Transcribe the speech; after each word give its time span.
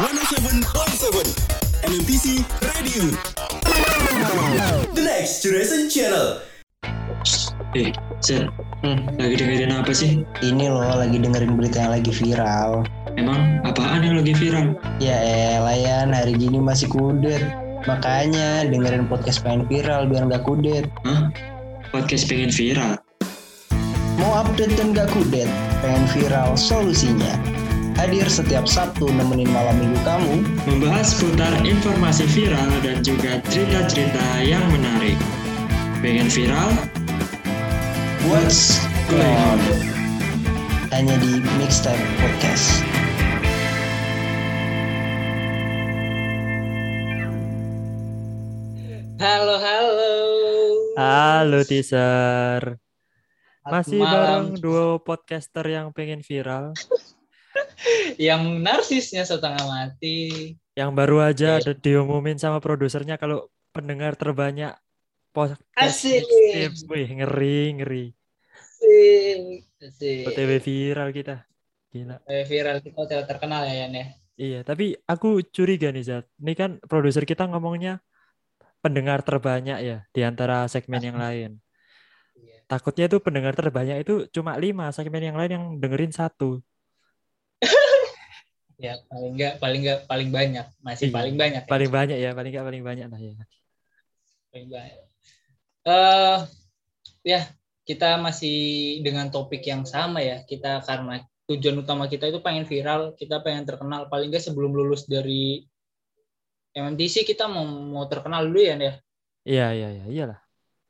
107.7 0.00 0.64
MMTC 1.84 2.40
Radio. 2.64 3.12
The 4.96 5.02
next 5.04 5.44
generation 5.44 5.92
channel. 5.92 6.40
Eh, 7.76 7.92
Zat, 8.24 8.48
hmm, 8.80 9.20
lagi 9.20 9.36
dengerin 9.36 9.76
apa 9.76 9.92
sih? 9.92 10.24
Ini 10.40 10.72
loh 10.72 10.88
lagi 10.96 11.20
dengerin 11.20 11.52
berita 11.52 11.84
yang 11.84 11.92
lagi 12.00 12.16
viral. 12.16 12.88
Emang 13.20 13.60
apaan 13.68 14.00
yang 14.00 14.16
lagi 14.16 14.32
viral? 14.40 14.72
Ya 15.04 15.20
elah 15.60 15.76
Yan, 15.76 16.16
hari 16.16 16.32
gini 16.32 16.56
masih 16.56 16.88
kudet. 16.88 17.44
Makanya 17.84 18.72
dengerin 18.72 19.04
podcast 19.04 19.44
pengen 19.44 19.68
viral 19.68 20.08
biar 20.08 20.24
nggak 20.32 20.48
kudet. 20.48 20.88
Hah? 21.04 21.28
Podcast 21.92 22.24
pengen 22.24 22.48
viral? 22.48 22.96
Mau 24.16 24.32
update 24.32 24.80
dan 24.80 24.96
nggak 24.96 25.12
kudet? 25.12 25.52
Pengen 25.84 26.08
viral 26.16 26.56
solusinya. 26.56 27.59
Hadir 28.00 28.24
setiap 28.32 28.64
Sabtu 28.64 29.12
nemenin 29.12 29.52
malam 29.52 29.76
minggu 29.76 30.00
kamu. 30.08 30.40
Membahas 30.64 31.12
seputar 31.12 31.52
informasi 31.68 32.24
viral 32.32 32.72
dan 32.80 33.04
juga 33.04 33.44
cerita-cerita 33.52 34.40
yang 34.40 34.64
menarik. 34.72 35.20
Pengen 36.00 36.32
viral? 36.32 36.72
What's 38.24 38.80
going 39.04 39.36
on? 39.52 39.60
Hanya 40.88 41.12
di 41.20 41.44
Mixtape 41.60 42.00
Podcast. 42.24 42.80
Halo, 49.20 49.60
halo. 49.60 50.12
Halo 50.96 51.60
teaser. 51.68 52.80
Masih 53.68 54.00
Malam. 54.00 54.08
bareng 54.08 54.46
duo 54.56 55.04
podcaster 55.04 55.68
yang 55.68 55.92
pengen 55.92 56.24
viral. 56.24 56.72
Yang 58.20 58.42
narsisnya 58.60 59.24
setengah 59.24 59.64
mati. 59.64 60.54
Yang 60.76 60.90
baru 60.96 61.16
aja 61.24 61.60
ada 61.60 61.72
diumumin 61.72 62.36
sama 62.36 62.60
produsernya 62.60 63.16
kalau 63.16 63.48
pendengar 63.70 64.18
terbanyak 64.18 64.74
podcast 65.30 65.62
Asik. 65.78 66.26
Wih, 66.90 67.08
ngeri, 67.22 67.60
ngeri. 67.78 68.04
Asik. 68.56 69.64
Asik. 69.80 70.24
OTW 70.28 70.50
viral 70.60 71.08
kita. 71.14 71.46
Gila. 71.90 72.22
Viral 72.26 72.78
kita 72.82 73.26
terkenal 73.26 73.66
ya, 73.66 73.86
Yan 73.86 73.92
ya. 73.94 74.06
Iya, 74.40 74.60
tapi 74.64 74.96
aku 75.04 75.44
curiga 75.52 75.92
nih, 75.92 76.04
Zat. 76.06 76.24
Ini 76.40 76.52
kan 76.56 76.70
produser 76.80 77.28
kita 77.28 77.44
ngomongnya 77.44 78.00
pendengar 78.80 79.20
terbanyak 79.20 79.78
ya 79.84 79.98
di 80.08 80.20
antara 80.24 80.64
segmen 80.64 81.04
yang 81.04 81.20
lain. 81.20 81.60
Iya. 82.32 82.64
Takutnya 82.64 83.12
itu 83.12 83.20
pendengar 83.20 83.52
terbanyak 83.52 84.00
itu 84.00 84.24
cuma 84.32 84.56
lima, 84.56 84.88
segmen 84.96 85.20
yang 85.20 85.36
lain 85.36 85.52
yang 85.52 85.64
dengerin 85.76 86.12
satu. 86.12 86.64
Ya, 88.80 88.96
paling 89.12 89.32
enggak 89.36 89.52
paling 89.60 89.80
enggak 89.84 89.98
paling 90.08 90.30
banyak, 90.32 90.66
masih 90.80 91.12
Iya, 91.12 91.16
paling 91.16 91.34
banyak. 91.36 91.62
ya. 91.68 91.68
Paling 91.68 91.90
banyak 91.92 92.16
ya, 92.16 92.30
paling 92.32 92.50
nggak 92.56 92.66
paling 92.66 92.84
banyak 92.84 93.06
lah 93.12 93.20
ya. 93.20 93.32
Paling 94.50 94.68
banyak. 94.72 94.98
Eh 95.84 96.38
ya, 97.28 97.40
kita 97.84 98.16
masih 98.16 98.56
dengan 99.04 99.28
topik 99.28 99.60
yang 99.68 99.84
sama 99.84 100.24
ya. 100.24 100.40
Kita 100.48 100.80
karena 100.80 101.20
tujuan 101.44 101.76
utama 101.84 102.08
kita 102.08 102.24
itu 102.32 102.40
pengen 102.40 102.64
viral, 102.64 103.12
kita 103.20 103.44
pengen 103.44 103.68
terkenal 103.68 104.08
paling 104.08 104.32
enggak 104.32 104.48
sebelum 104.48 104.72
lulus 104.72 105.04
dari 105.04 105.60
MMTC 106.72 107.26
kita 107.28 107.50
mau 107.50 107.66
mau 107.66 108.06
terkenal 108.08 108.48
dulu 108.48 108.64
ya, 108.64 108.80
ya. 108.80 108.94
Iya, 109.44 109.66
iya, 109.76 109.88
iya, 109.92 110.04
iyalah. 110.08 110.40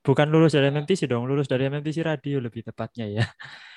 Bukan 0.07 0.31
lulus 0.31 0.55
dari 0.55 0.71
MMTC 0.71 1.11
dong, 1.11 1.27
lulus 1.27 1.51
dari 1.51 1.67
MMTC 1.67 2.07
Radio 2.07 2.39
lebih 2.39 2.63
tepatnya 2.63 3.11
ya. 3.11 3.25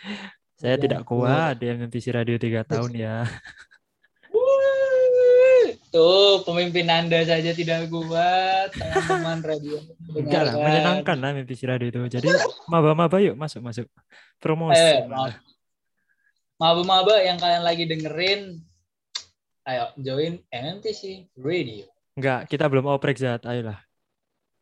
Saya 0.59 0.77
Iya, 0.77 0.83
tidak 0.85 1.01
kuat 1.09 1.57
di 1.57 1.65
MMTC 1.71 2.05
Radio 2.13 2.37
tiga 2.37 2.61
tahun 2.61 2.91
ya. 2.93 3.25
Tuh, 5.93 6.41
pemimpin 6.41 6.89
Anda 6.89 7.21
saja 7.21 7.53
tidak 7.53 7.85
kuat, 7.93 8.73
teman-teman 8.73 9.45
radio. 9.45 9.77
Enggak 10.09 10.41
lah, 10.49 10.53
menyenangkan 10.57 11.17
lah 11.21 11.37
MMTC 11.37 11.69
Radio 11.69 11.87
itu. 11.93 12.01
Jadi 12.17 12.33
maba-maba 12.65 13.21
yuk 13.21 13.37
masuk 13.37 13.61
masuk. 13.61 13.85
Promosi. 14.41 14.81
Eh. 14.81 15.05
Maba-maba 16.57 17.21
yang 17.21 17.37
kalian 17.37 17.61
lagi 17.61 17.85
dengerin, 17.85 18.57
ayo 19.69 19.93
join 20.01 20.41
MMTC 20.49 21.29
Radio. 21.37 21.85
Enggak, 22.17 22.49
kita 22.49 22.65
belum 22.65 22.89
oprek 22.89 23.21
Zat, 23.21 23.45
ayolah. 23.45 23.77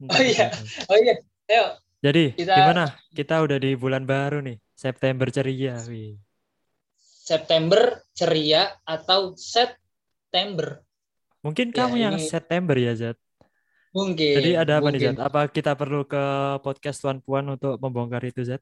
Oh 0.04 0.20
iya. 0.20 0.52
Oh 0.92 1.00
iya, 1.00 1.16
ayo. 1.48 1.80
Jadi 2.04 2.36
Kita- 2.36 2.60
gimana? 2.60 2.92
Kita 3.16 3.40
udah 3.40 3.56
di 3.56 3.72
bulan 3.80 4.04
baru 4.04 4.44
nih, 4.44 4.60
September 4.76 5.32
ceria. 5.32 5.80
Wih. 5.88 6.20
September 7.00 8.04
ceria 8.12 8.76
atau 8.84 9.32
September? 9.40 10.84
Mungkin 11.42 11.74
Ya, 11.74 11.76
kamu 11.84 11.96
yang 11.98 12.16
ini- 12.18 12.30
September 12.30 12.78
ya 12.78 12.94
Zat. 12.94 13.18
Mungkin. 13.92 14.34
Jadi 14.40 14.52
ada 14.56 14.80
apa 14.80 14.88
nih 14.88 15.00
mungkin. 15.02 15.14
Zat? 15.18 15.26
Apa 15.26 15.42
kita 15.50 15.72
perlu 15.76 16.06
ke 16.06 16.24
podcast 16.62 17.02
Tuan 17.02 17.20
Puan 17.20 17.46
untuk 17.50 17.76
membongkar 17.78 18.22
itu 18.24 18.46
Zat? 18.46 18.62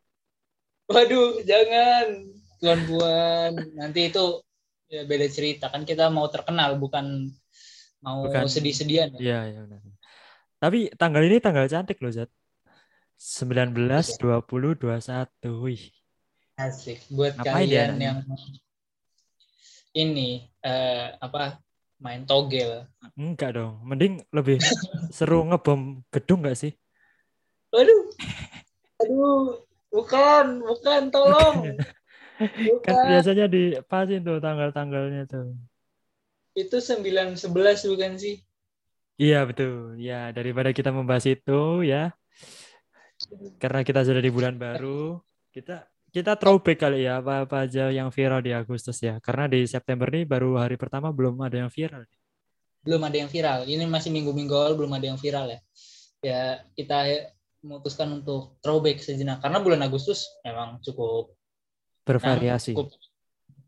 Waduh, 0.88 1.44
jangan. 1.44 2.34
Tuan 2.60 2.80
Puan, 2.88 3.52
nanti 3.78 4.10
itu 4.10 4.42
ya 4.90 5.06
beda 5.06 5.28
cerita 5.30 5.70
kan 5.70 5.86
kita 5.86 6.10
mau 6.10 6.26
terkenal 6.28 6.76
bukan 6.76 7.30
mau 8.02 8.26
Bukan- 8.26 8.50
sedih-sedian 8.50 9.16
ya. 9.16 9.20
Iya, 9.20 9.40
iya 9.54 9.60
benar. 9.64 9.80
Tapi 10.60 10.80
tanggal 10.96 11.24
ini 11.24 11.38
tanggal 11.40 11.68
cantik 11.68 12.00
loh, 12.00 12.12
Zat. 12.12 12.28
19, 13.16 14.16
20, 14.16 14.76
21. 14.76 15.28
Wih. 15.60 15.84
Asik 16.56 17.04
buat 17.12 17.36
Ngapain 17.36 17.56
kalian 17.68 17.92
yang 18.00 18.18
ini 19.96 20.48
eh, 20.60 21.08
apa 21.16 21.60
main 22.00 22.24
togel. 22.24 22.88
Enggak 23.20 23.60
dong. 23.60 23.84
Mending 23.84 24.24
lebih 24.32 24.58
seru 25.16 25.44
ngebom 25.46 26.04
gedung 26.10 26.42
nggak 26.42 26.58
sih? 26.58 26.74
Waduh. 27.70 28.04
Aduh, 29.00 29.64
bukan, 29.94 30.64
bukan 30.66 31.02
tolong. 31.14 31.56
Kan 32.40 32.56
Bukan. 32.64 33.04
biasanya 33.12 33.52
dipasin 33.52 34.24
tuh 34.24 34.40
tanggal-tanggalnya 34.40 35.28
tuh. 35.28 35.60
Itu 36.56 36.80
9 36.80 37.36
11 37.36 37.84
bukan 37.92 38.16
sih? 38.16 38.40
Iya, 39.20 39.44
betul. 39.44 40.00
Ya, 40.00 40.31
daripada 40.31 40.72
kita 40.72 40.96
membahas 40.96 41.28
itu 41.28 41.84
ya. 41.84 42.16
Karena 43.60 43.84
kita 43.84 44.08
sudah 44.08 44.24
di 44.24 44.31
bulan 44.31 44.56
baru, 44.56 45.20
kita 45.52 45.89
kita 46.09 46.34
throwback 46.36 46.81
kali 46.81 47.06
ya 47.06 47.22
apa-apa 47.22 47.70
aja 47.70 47.94
yang 47.94 48.09
viral 48.09 48.42
di 48.42 48.52
Agustus 48.53 48.97
ya. 49.02 49.22
Karena 49.22 49.46
di 49.46 49.66
September 49.70 50.09
nih 50.09 50.25
baru 50.25 50.58
hari 50.58 50.75
pertama 50.75 51.14
belum 51.14 51.38
ada 51.46 51.62
yang 51.62 51.72
viral. 51.72 52.06
Belum 52.81 53.02
ada 53.06 53.18
yang 53.18 53.30
viral. 53.30 53.70
Ini 53.70 53.86
masih 53.86 54.09
minggu-minggu 54.09 54.53
awal 54.53 54.74
belum 54.74 54.92
ada 54.98 55.06
yang 55.06 55.19
viral 55.22 55.48
ya. 55.53 55.59
Ya, 56.19 56.42
kita 56.75 57.30
memutuskan 57.64 58.24
untuk 58.24 58.59
throwback 58.64 59.03
sejenak 59.03 59.44
karena 59.44 59.59
bulan 59.59 59.84
Agustus 59.84 60.28
memang 60.44 60.80
cukup 60.84 61.36
Bervariasi, 62.08 62.74
cukup 62.74 62.96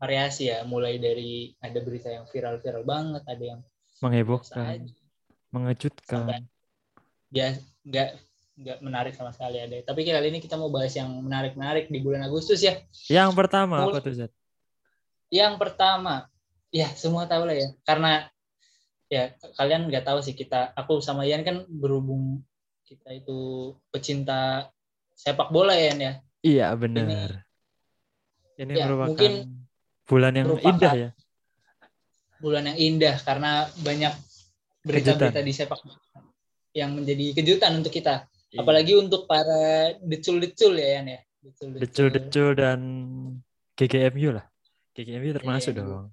variasi 0.01 0.49
ya, 0.49 0.65
mulai 0.65 0.97
dari 0.97 1.53
ada 1.61 1.77
berita 1.83 2.09
yang 2.09 2.25
viral-viral 2.25 2.81
banget, 2.81 3.23
ada 3.27 3.43
yang 3.43 3.59
menghebohkan, 4.01 4.89
mengejutkan. 5.53 6.47
ya 7.29 7.55
nggak 7.85 8.17
nggak 8.61 8.77
menarik 8.85 9.13
sama 9.17 9.33
sekali 9.33 9.57
ada. 9.57 9.75
Tapi 9.81 10.05
kali 10.05 10.29
ini 10.29 10.39
kita 10.39 10.55
mau 10.55 10.69
bahas 10.69 10.93
yang 10.93 11.09
menarik-menarik 11.09 11.89
di 11.89 11.99
bulan 11.99 12.21
Agustus 12.21 12.61
ya. 12.61 12.77
Yang 13.09 13.33
pertama 13.33 13.81
Mul- 13.81 13.97
apa 13.97 13.99
tuh, 14.05 14.13
Zat? 14.13 14.31
Yang 15.31 15.53
pertama, 15.57 16.27
ya 16.69 16.91
semua 16.93 17.25
tahu 17.25 17.47
lah 17.47 17.55
ya, 17.55 17.69
karena 17.87 18.27
ya 19.07 19.31
kalian 19.55 19.87
nggak 19.87 20.03
tahu 20.03 20.19
sih 20.19 20.35
kita, 20.35 20.75
aku 20.75 20.99
sama 20.99 21.23
Ian 21.23 21.43
kan 21.43 21.63
berhubung 21.67 22.43
kita 22.83 23.15
itu 23.15 23.71
pecinta 23.89 24.67
sepak 25.15 25.49
bola 25.49 25.71
ya, 25.73 25.91
Ian 25.91 25.99
ya. 25.99 26.13
Iya, 26.41 26.67
benar. 26.75 27.47
Ini 28.59 28.73
Ya, 28.75 28.85
merupakan 28.85 29.07
mungkin 29.09 29.31
bulan 30.05 30.31
yang 30.35 30.45
merupakan 30.51 30.69
indah 30.75 30.93
ya. 30.93 31.09
Bulan 32.41 32.63
yang 32.67 32.77
indah 32.77 33.15
karena 33.23 33.51
banyak 33.79 34.13
berita-berita 34.83 35.39
di 35.39 35.53
sepak 35.55 35.79
bola 35.79 36.01
yang 36.71 36.95
menjadi 36.95 37.35
kejutan 37.35 37.79
untuk 37.79 37.91
kita. 37.91 38.30
Iya. 38.51 38.59
Apalagi 38.61 38.93
untuk 38.95 39.25
para 39.25 39.55
decul-decul 39.99 40.75
ya, 40.75 40.99
Ian 40.99 41.07
ya. 41.07 41.19
Decul-decul. 41.79 42.51
Dan 42.53 42.79
GGMU 43.73 44.35
lah. 44.35 44.45
GGMU 44.91 45.31
termasuk 45.33 45.71
GGMU. 45.73 45.87
dong. 45.87 46.07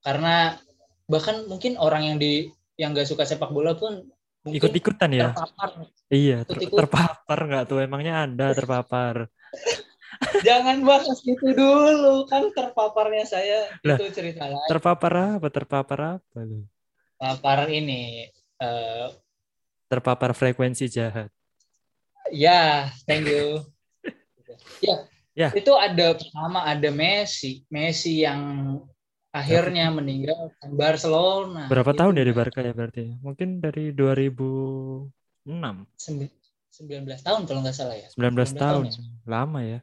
karena 0.00 0.56
bahkan 1.04 1.44
mungkin 1.44 1.76
orang 1.76 2.08
yang 2.08 2.16
di 2.16 2.48
yang 2.76 2.92
gak 2.92 3.04
suka 3.04 3.24
sepak 3.24 3.52
bola 3.52 3.76
pun 3.76 4.08
Ikut-ikutan 4.40 5.12
ya. 5.12 5.36
terpapar. 5.36 5.84
Iya, 6.08 6.48
ter- 6.48 6.72
terpapar 6.72 7.38
nggak 7.44 7.64
tuh? 7.68 7.84
Emangnya 7.84 8.24
Anda 8.24 8.52
terpapar? 8.56 9.28
Jangan 10.40 10.80
bahas 10.80 11.20
itu 11.20 11.52
dulu 11.52 12.24
kan 12.24 12.48
terpaparnya 12.48 13.24
saya 13.24 13.68
Lah, 13.84 14.00
itu 14.00 14.08
cerita 14.12 14.48
lain. 14.48 14.64
Terpapar 14.64 15.36
apa? 15.36 15.46
Terpapar 15.52 15.98
apa 16.16 16.38
lu? 16.40 16.64
Terpapar 17.20 17.68
ini 17.68 18.24
eh, 18.56 19.06
Terpapar 19.90 20.30
frekuensi 20.32 20.86
jahat. 20.86 21.28
ya 22.30 22.86
thank 23.04 23.26
you. 23.26 23.58
ya, 24.86 24.96
Ya. 25.34 25.48
itu 25.50 25.72
ada 25.72 26.14
pertama 26.14 26.62
ada 26.62 26.90
Messi, 26.90 27.66
Messi 27.66 28.22
yang 28.22 28.38
akhirnya 29.30 29.90
meninggalkan 29.90 30.70
Barcelona. 30.72 31.66
Berapa 31.66 31.90
Itu 31.90 31.98
tahun 31.98 32.12
di 32.14 32.22
udah 32.22 32.34
Barca 32.34 32.60
ya 32.60 32.70
berarti? 32.70 33.18
Mungkin 33.18 33.58
dari 33.58 33.90
2006, 33.90 35.10
19 35.46 35.86
sembi- 35.96 36.34
19 36.70 37.22
tahun 37.22 37.40
kalau 37.46 37.60
nggak 37.62 37.74
salah 37.74 37.94
ya. 37.94 38.08
tahun. 38.14 38.84
ya? 38.86 39.02
Lama 39.26 39.60
ya. 39.62 39.78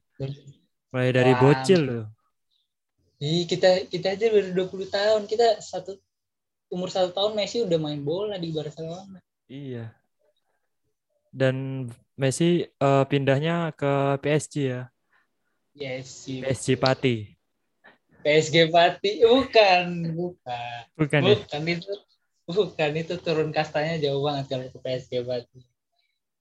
Mulai 0.90 1.10
dari 1.12 1.32
Lama. 1.32 1.42
bocil 1.42 1.82
loh. 1.84 2.06
Ih, 3.18 3.44
kita 3.44 3.88
kita 3.90 4.14
aja 4.14 4.26
baru 4.30 4.50
20 4.54 4.88
tahun. 4.88 5.22
Kita 5.26 5.60
satu 5.60 6.00
umur 6.70 6.88
satu 6.88 7.12
tahun 7.12 7.34
Messi 7.34 7.60
udah 7.60 7.76
main 7.76 8.00
bola 8.00 8.36
di 8.38 8.52
Barcelona. 8.52 9.20
Iya. 9.48 9.96
Dan 11.32 11.88
Messi 12.18 12.66
eh, 12.66 13.04
pindahnya 13.08 13.72
ke 13.76 14.20
PSG 14.20 14.56
ya. 14.68 14.84
Yes. 15.78 16.26
PSG 16.26 16.76
Pati. 16.82 17.38
PSG 18.26 18.68
Pati 18.74 19.22
bukan, 19.24 19.86
bukan. 20.18 20.82
Bukan 20.98 21.20
ya? 21.22 21.36
Bukan 21.38 21.64
itu 21.70 21.94
bukan 22.48 22.92
itu 22.96 23.14
turun 23.20 23.52
kastanya 23.54 24.00
jauh 24.02 24.24
banget 24.26 24.46
kalau 24.50 24.66
ke 24.68 24.80
PSG 24.82 25.22
Pati. 25.24 25.60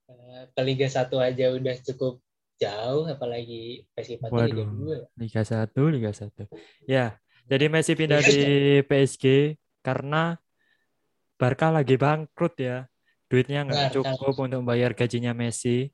Eh, 0.07 0.43
Ke 0.55 0.61
Liga 0.65 0.89
1 0.89 1.21
aja 1.21 1.53
udah 1.53 1.77
cukup 1.93 2.23
jauh 2.57 3.05
apalagi 3.05 3.85
PSG 3.93 4.17
Pati 4.17 4.35
Liga 4.35 4.65
Waduh. 4.65 5.05
2. 5.13 5.21
Liga 5.21 5.43
1, 5.45 5.81
Liga 5.93 6.11
1. 6.17 6.43
Ya, 6.89 7.21
jadi 7.45 7.69
Messi 7.69 7.93
pindah 7.93 8.25
di 8.25 8.41
PSG 8.89 9.55
karena 9.85 10.41
Barca 11.37 11.69
lagi 11.69 12.01
bangkrut 12.01 12.57
ya. 12.57 12.89
Duitnya 13.27 13.67
nggak 13.67 13.91
Barca. 13.91 14.15
cukup 14.17 14.35
untuk 14.39 14.61
bayar 14.63 14.95
gajinya 14.95 15.35
Messi. 15.35 15.91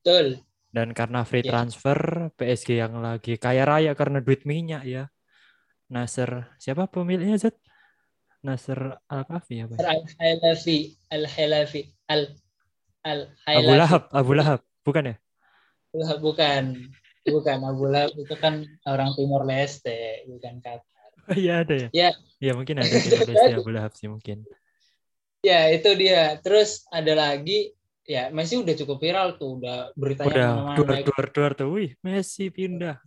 Betul. 0.00 0.44
Dan 0.68 0.92
karena 0.92 1.24
free 1.24 1.40
Iya. 1.40 1.50
transfer, 1.56 2.28
PSG 2.36 2.76
yang 2.76 3.00
lagi 3.00 3.40
kaya 3.40 3.64
raya 3.64 3.96
karena 3.96 4.20
duit 4.20 4.44
minyak 4.44 4.84
ya. 4.84 5.08
Nasser, 5.88 6.50
siapa 6.58 6.90
pemiliknya 6.90 7.38
Zed? 7.38 7.54
Nasser 8.42 8.98
Al-Khafi 9.08 9.64
apa? 9.64 9.74
ya? 9.78 9.96
Al-Halafi, 9.96 10.78
Al-Halafi, 11.08 11.82
Al 12.10 12.22
Al 13.06 13.20
Abu 13.46 13.72
Lahab, 13.78 14.02
Abu 14.10 14.32
Lahab. 14.34 14.60
Bukan 14.82 15.14
ya? 15.14 15.16
Lahab 15.94 16.18
bukan. 16.20 16.64
Bukan 17.22 17.58
Abu 17.64 17.86
Lahab 17.86 18.12
itu 18.18 18.34
kan 18.36 18.66
orang 18.84 19.14
Timor 19.14 19.46
Leste, 19.46 20.26
bukan 20.28 20.58
Qatar. 20.60 20.84
Iya 21.38 21.66
ada 21.66 21.74
ya? 21.74 21.88
Ya. 21.90 22.10
Ya 22.38 22.52
mungkin 22.54 22.78
ada 22.78 22.86
di 22.86 23.02
Indonesia 23.02 23.54
Abu 23.58 23.70
Lahab 23.72 23.94
sih 23.98 24.06
mungkin. 24.06 24.42
Ya, 25.46 25.70
itu 25.70 25.86
dia. 25.94 26.34
Terus 26.42 26.82
ada 26.90 27.14
lagi 27.14 27.70
ya 28.02 28.34
Messi 28.34 28.58
udah 28.58 28.74
cukup 28.74 28.98
viral 28.98 29.38
tuh, 29.38 29.62
udah 29.62 29.94
beritanya 29.94 30.30
Udah 30.34 30.50
duar 30.74 30.90
naik. 30.98 31.04
duar 31.06 31.26
duar 31.30 31.50
tuh. 31.54 31.68
Wih, 31.70 31.94
Messi 32.02 32.50
pindah. 32.50 32.98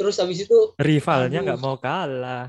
Terus 0.00 0.16
habis 0.16 0.48
itu 0.48 0.72
Rivalnya 0.80 1.44
nggak 1.44 1.60
mau 1.60 1.76
kalah. 1.76 2.48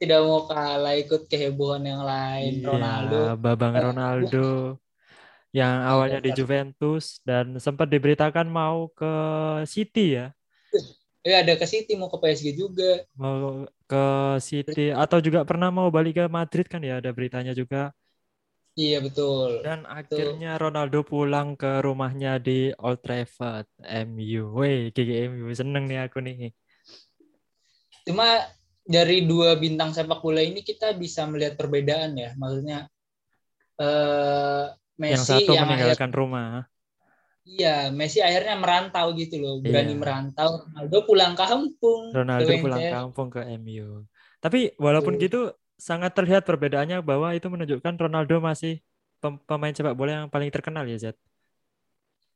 tidak 0.00 0.18
mau 0.24 0.48
kalah 0.50 0.98
ikut 0.98 1.30
kehebohan 1.30 1.84
yang 1.86 2.02
lain 2.02 2.58
Iya, 2.58 2.66
Ronaldo. 2.66 3.18
Babang 3.38 3.74
Ronaldo 3.76 4.48
yang 5.54 5.84
awalnya 5.88 6.20
di 6.20 6.34
Juventus 6.34 7.22
dan 7.24 7.56
sempat 7.56 7.88
diberitakan 7.88 8.44
mau 8.44 8.90
ke 8.90 9.12
City 9.64 10.20
ya, 10.20 10.35
Ya 11.26 11.42
ada 11.42 11.58
ke 11.58 11.66
City 11.66 11.98
mau 11.98 12.06
ke 12.06 12.18
PSG 12.22 12.54
juga. 12.54 13.02
mau 13.18 13.66
ke 13.90 14.04
City 14.38 14.94
atau 14.94 15.18
juga 15.18 15.40
pernah 15.42 15.68
mau 15.74 15.88
balik 15.90 16.12
ke 16.18 16.24
Madrid 16.30 16.66
kan 16.70 16.80
ya 16.88 17.02
ada 17.02 17.10
beritanya 17.10 17.50
juga. 17.50 17.90
Iya 18.76 18.98
betul. 19.00 19.50
Dan 19.66 19.88
akhirnya 19.88 20.60
Ronaldo 20.62 21.00
pulang 21.02 21.56
ke 21.60 21.80
rumahnya 21.86 22.36
di 22.46 22.70
Old 22.76 23.00
Trafford, 23.02 23.66
MU. 23.82 24.52
Woi, 24.52 24.92
GGMU 24.94 25.48
seneng 25.56 25.88
nih 25.90 25.98
aku 26.06 26.18
nih. 26.22 26.52
Cuma 28.06 28.46
dari 28.86 29.26
dua 29.26 29.58
bintang 29.58 29.90
sepak 29.90 30.22
bola 30.22 30.38
ini 30.44 30.62
kita 30.62 30.94
bisa 30.94 31.26
melihat 31.26 31.58
perbedaan 31.58 32.14
ya. 32.14 32.30
Maksudnya 32.38 32.78
eh 33.82 34.64
Messi 35.00 35.12
yang 35.14 35.24
satu 35.28 35.52
yang 35.56 35.66
akhir- 35.68 35.72
meninggalkan 35.72 36.10
rumah. 36.12 36.64
Iya 37.46 37.94
Messi 37.94 38.18
akhirnya 38.18 38.58
merantau 38.58 39.06
gitu 39.14 39.38
loh, 39.38 39.54
berani 39.62 39.94
Iya. 39.94 40.00
merantau. 40.02 40.50
Ronaldo 40.66 40.98
pulang 41.06 41.34
kampung. 41.38 42.02
Ronaldo 42.10 42.50
ke 42.50 42.58
pulang 42.60 42.84
kampung 42.90 43.28
ke 43.30 43.40
MU. 43.62 44.02
Tapi 44.42 44.74
walaupun 44.76 45.14
Tuh. 45.16 45.22
gitu 45.22 45.40
sangat 45.78 46.12
terlihat 46.16 46.42
perbedaannya 46.42 46.98
bahwa 47.00 47.32
itu 47.38 47.46
menunjukkan 47.46 47.94
Ronaldo 47.96 48.40
masih 48.42 48.82
pem- 49.22 49.40
pemain 49.48 49.72
sepak 49.72 49.94
bola 49.96 50.24
yang 50.24 50.28
paling 50.28 50.50
terkenal 50.50 50.84
ya 50.84 50.96
Zed. 50.98 51.16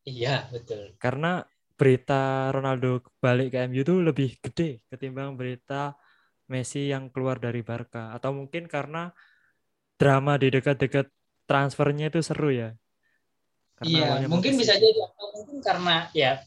Iya 0.07 0.49
betul. 0.49 0.97
Karena 0.97 1.45
berita 1.77 2.49
Ronaldo 2.53 3.05
balik 3.25 3.53
ke 3.57 3.59
MU 3.69 3.81
itu 3.85 3.95
lebih 4.01 4.37
gede 4.45 4.85
ketimbang 4.93 5.37
berita 5.37 5.97
Messi 6.51 6.91
yang 6.91 7.09
keluar 7.15 7.39
dari 7.39 7.63
Barca 7.63 8.11
atau 8.17 8.35
mungkin 8.35 8.67
karena 8.67 9.13
drama 10.01 10.35
di 10.41 10.49
dekat-dekat 10.51 11.07
transfernya 11.47 12.11
itu 12.11 12.21
seru 12.25 12.51
ya. 12.53 12.75
Karena 13.81 14.21
Iya, 14.21 14.29
mungkin 14.29 14.61
bisa 14.61 14.77
jadi 14.77 14.99
atau 15.09 15.27
mungkin 15.41 15.65
karena 15.65 16.13
ya 16.13 16.45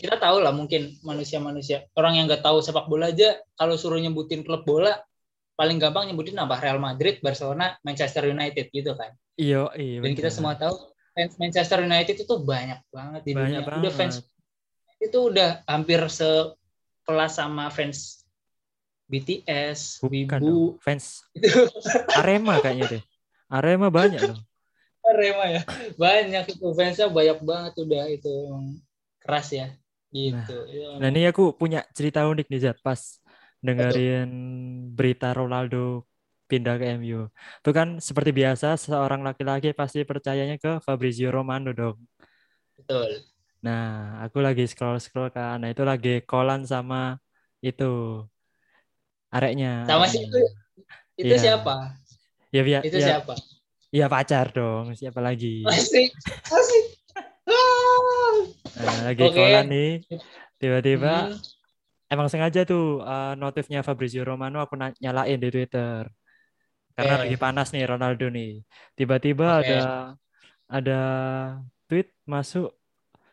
kita 0.00 0.16
tahu 0.16 0.40
lah 0.40 0.52
mungkin 0.56 0.96
manusia-manusia 1.04 1.84
orang 1.92 2.16
yang 2.16 2.24
nggak 2.24 2.40
tahu 2.40 2.64
sepak 2.64 2.88
bola 2.88 3.12
aja 3.12 3.36
kalau 3.52 3.76
suruh 3.76 4.00
nyebutin 4.00 4.40
klub 4.40 4.64
bola 4.64 4.96
paling 5.60 5.76
gampang 5.76 6.08
nyebutin 6.08 6.40
apa 6.40 6.56
Real 6.56 6.80
Madrid, 6.80 7.20
Barcelona, 7.20 7.76
Manchester 7.84 8.32
United 8.32 8.72
gitu 8.72 8.96
kan. 8.96 9.12
Iya, 9.36 9.68
iya. 9.76 10.00
Dan 10.00 10.16
kita 10.16 10.32
semua 10.32 10.56
tahu 10.56 10.72
fans 11.12 11.36
Manchester 11.36 11.84
United 11.84 12.16
itu 12.16 12.34
banyak 12.40 12.80
banget 12.88 13.22
di 13.28 13.32
banyak 13.36 13.60
dunia. 13.60 13.68
banget. 13.68 13.80
Udah 13.84 13.92
fans 13.92 14.16
itu 15.00 15.18
udah 15.20 15.50
hampir 15.68 16.00
sekelas 16.08 17.32
sama 17.36 17.68
fans 17.68 18.24
BTS, 19.10 20.00
Bukan 20.00 20.40
Wibu, 20.40 20.48
dong. 20.48 20.80
Fans 20.80 21.28
Arema 22.16 22.56
kayaknya 22.62 22.96
deh. 22.96 23.02
Arema 23.52 23.92
banyak 23.92 24.22
dong. 24.32 24.40
Arema 25.10 25.44
ya. 25.54 25.60
Banyak 26.02 26.44
itu 26.52 26.66
fansnya 26.78 27.06
banyak 27.18 27.38
banget 27.50 27.72
udah 27.84 28.02
itu 28.16 28.28
keras 29.22 29.46
ya. 29.58 29.66
Gitu. 30.14 30.52
Ya, 30.78 30.88
Nah 30.98 31.06
ini 31.10 31.20
aku 31.30 31.42
punya 31.60 31.78
cerita 31.96 32.18
unik 32.30 32.46
nih 32.50 32.60
Zat 32.64 32.76
pas 32.86 33.00
dengerin 33.66 34.28
berita 34.96 35.26
Ronaldo 35.38 35.76
pindah 36.50 36.74
ke 36.80 36.84
MU. 36.98 37.18
Itu 37.60 37.70
kan 37.78 37.88
seperti 38.08 38.30
biasa 38.40 38.66
seorang 38.84 39.20
laki-laki 39.28 39.68
pasti 39.80 39.98
percayanya 40.10 40.56
ke 40.62 40.70
Fabrizio 40.86 41.28
Romano 41.36 41.68
dong. 41.78 41.96
betul. 42.76 43.22
Nah 43.64 43.82
aku 44.24 44.38
lagi 44.46 44.62
scroll-scroll 44.70 45.28
kan. 45.36 45.54
Nah 45.60 45.68
itu 45.72 45.82
lagi 45.90 46.08
kolan 46.28 46.60
sama 46.72 46.96
itu 47.66 47.84
areknya. 49.36 49.68
Sama 49.86 50.06
siapa? 50.12 50.38
Itu 51.22 51.34
Iya. 51.34 51.40
siapa? 51.42 51.74
Ya, 52.52 52.62
ya, 52.66 52.80
Itu 52.86 52.98
ya, 52.98 53.06
siapa? 53.06 53.34
Ya 53.90 54.06
pacar 54.06 54.54
dong. 54.54 54.94
Siapa 54.94 55.18
lagi? 55.18 55.66
Asik. 55.66 56.10
Asik. 56.46 56.84
Ah. 57.46 58.34
Nah, 58.80 58.98
lagi 59.10 59.22
Oke. 59.26 59.34
kolan 59.36 59.66
nih. 59.66 59.90
Tiba-tiba 60.60 61.34
Hmm, 61.34 61.38
emang 62.12 62.28
sengaja 62.30 62.62
tuh 62.64 63.02
uh, 63.02 63.34
notifnya 63.34 63.82
Fabrizio 63.82 64.22
Romano 64.22 64.62
aku 64.62 64.78
nyalain 65.02 65.38
di 65.40 65.48
Twitter. 65.50 66.06
Karena 66.94 67.14
Oke. 67.18 67.22
lagi 67.26 67.36
panas 67.40 67.68
nih 67.74 67.84
Ronaldo 67.88 68.26
nih. 68.30 68.62
Tiba-tiba 68.94 69.60
Oke. 69.60 69.66
ada 69.66 69.80
ada 70.70 71.00
tweet 71.90 72.14
masuk 72.24 72.70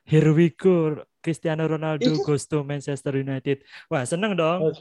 Here 0.07 0.31
we 0.31 0.55
go 0.55 1.03
Cristiano 1.19 1.67
Ronaldo 1.67 2.15
goes 2.23 2.47
to 2.47 2.63
Manchester 2.63 3.11
United. 3.19 3.59
Wah, 3.91 4.07
seneng 4.07 4.39
dong. 4.39 4.71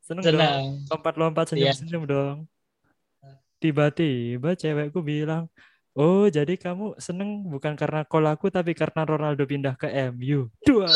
Seneng, 0.00 0.24
dong. 0.24 0.32
Senang. 0.32 0.62
Lompat-lompat 0.88 1.52
Iya. 1.52 1.76
senyum-senyum 1.76 2.04
dong. 2.08 2.36
Tiba-tiba 3.62 4.58
cewekku 4.58 5.06
bilang, 5.06 5.46
"Oh, 5.94 6.26
jadi 6.26 6.58
kamu 6.58 6.98
seneng 6.98 7.46
bukan 7.46 7.78
karena 7.78 8.02
call 8.02 8.26
aku 8.26 8.50
tapi 8.50 8.74
karena 8.74 9.06
Ronaldo 9.06 9.46
pindah 9.46 9.78
ke 9.78 9.86
MU." 10.10 10.50
Dua. 10.66 10.90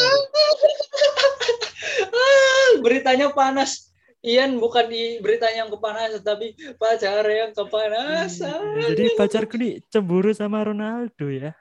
Ah, 2.11 2.69
beritanya 2.83 3.31
panas. 3.31 3.95
Ian 4.27 4.59
bukan 4.59 4.91
di 4.91 5.23
beritanya 5.23 5.63
yang 5.63 5.71
kepanasan 5.71 6.27
tapi 6.27 6.59
pacar 6.83 7.23
yang 7.23 7.55
kepanasan. 7.55 8.59
Iya, 8.59 8.91
Jadi 8.91 9.05
pacarku 9.15 9.55
nih 9.55 9.79
cemburu 9.87 10.35
sama 10.35 10.67
Ronaldo 10.67 11.31
ya. 11.31 11.55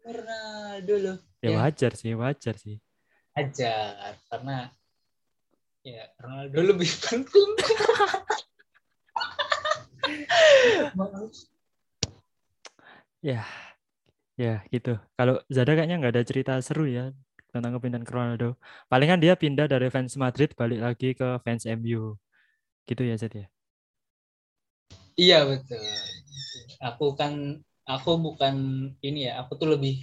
Ronaldo 0.00 0.94
loh. 0.96 1.16
Ya 1.44 1.52
Ya. 1.52 1.56
wajar 1.60 1.92
sih, 1.92 2.16
wajar 2.16 2.56
sih. 2.56 2.80
Ajar 3.36 4.16
karena 4.32 4.72
ya 5.84 6.08
Ronaldo 6.16 6.56
lebih 6.64 6.88
penting. 7.04 7.50
Ya, 13.20 13.44
ya 14.40 14.64
gitu. 14.72 14.96
Kalau 15.16 15.44
Zada 15.52 15.76
kayaknya 15.76 16.00
nggak 16.00 16.14
ada 16.16 16.24
cerita 16.24 16.52
seru 16.64 16.88
ya 16.88 17.12
tentang 17.52 17.76
kepindahan 17.76 18.06
ke 18.06 18.12
Ronaldo. 18.14 18.56
Palingan 18.88 19.20
dia 19.20 19.36
pindah 19.36 19.68
dari 19.68 19.92
fans 19.92 20.16
Madrid 20.16 20.56
balik 20.56 20.80
lagi 20.80 21.12
ke 21.12 21.36
fans 21.44 21.68
MU. 21.68 22.16
Gitu 22.88 23.02
ya 23.04 23.14
Zed 23.20 23.34
ya. 23.36 23.46
Iya 25.20 25.44
betul. 25.44 25.84
Aku 26.80 27.12
kan 27.12 27.60
aku 27.84 28.10
bukan 28.16 28.54
ini 29.04 29.28
ya, 29.28 29.44
aku 29.44 29.60
tuh 29.60 29.76
lebih 29.76 30.00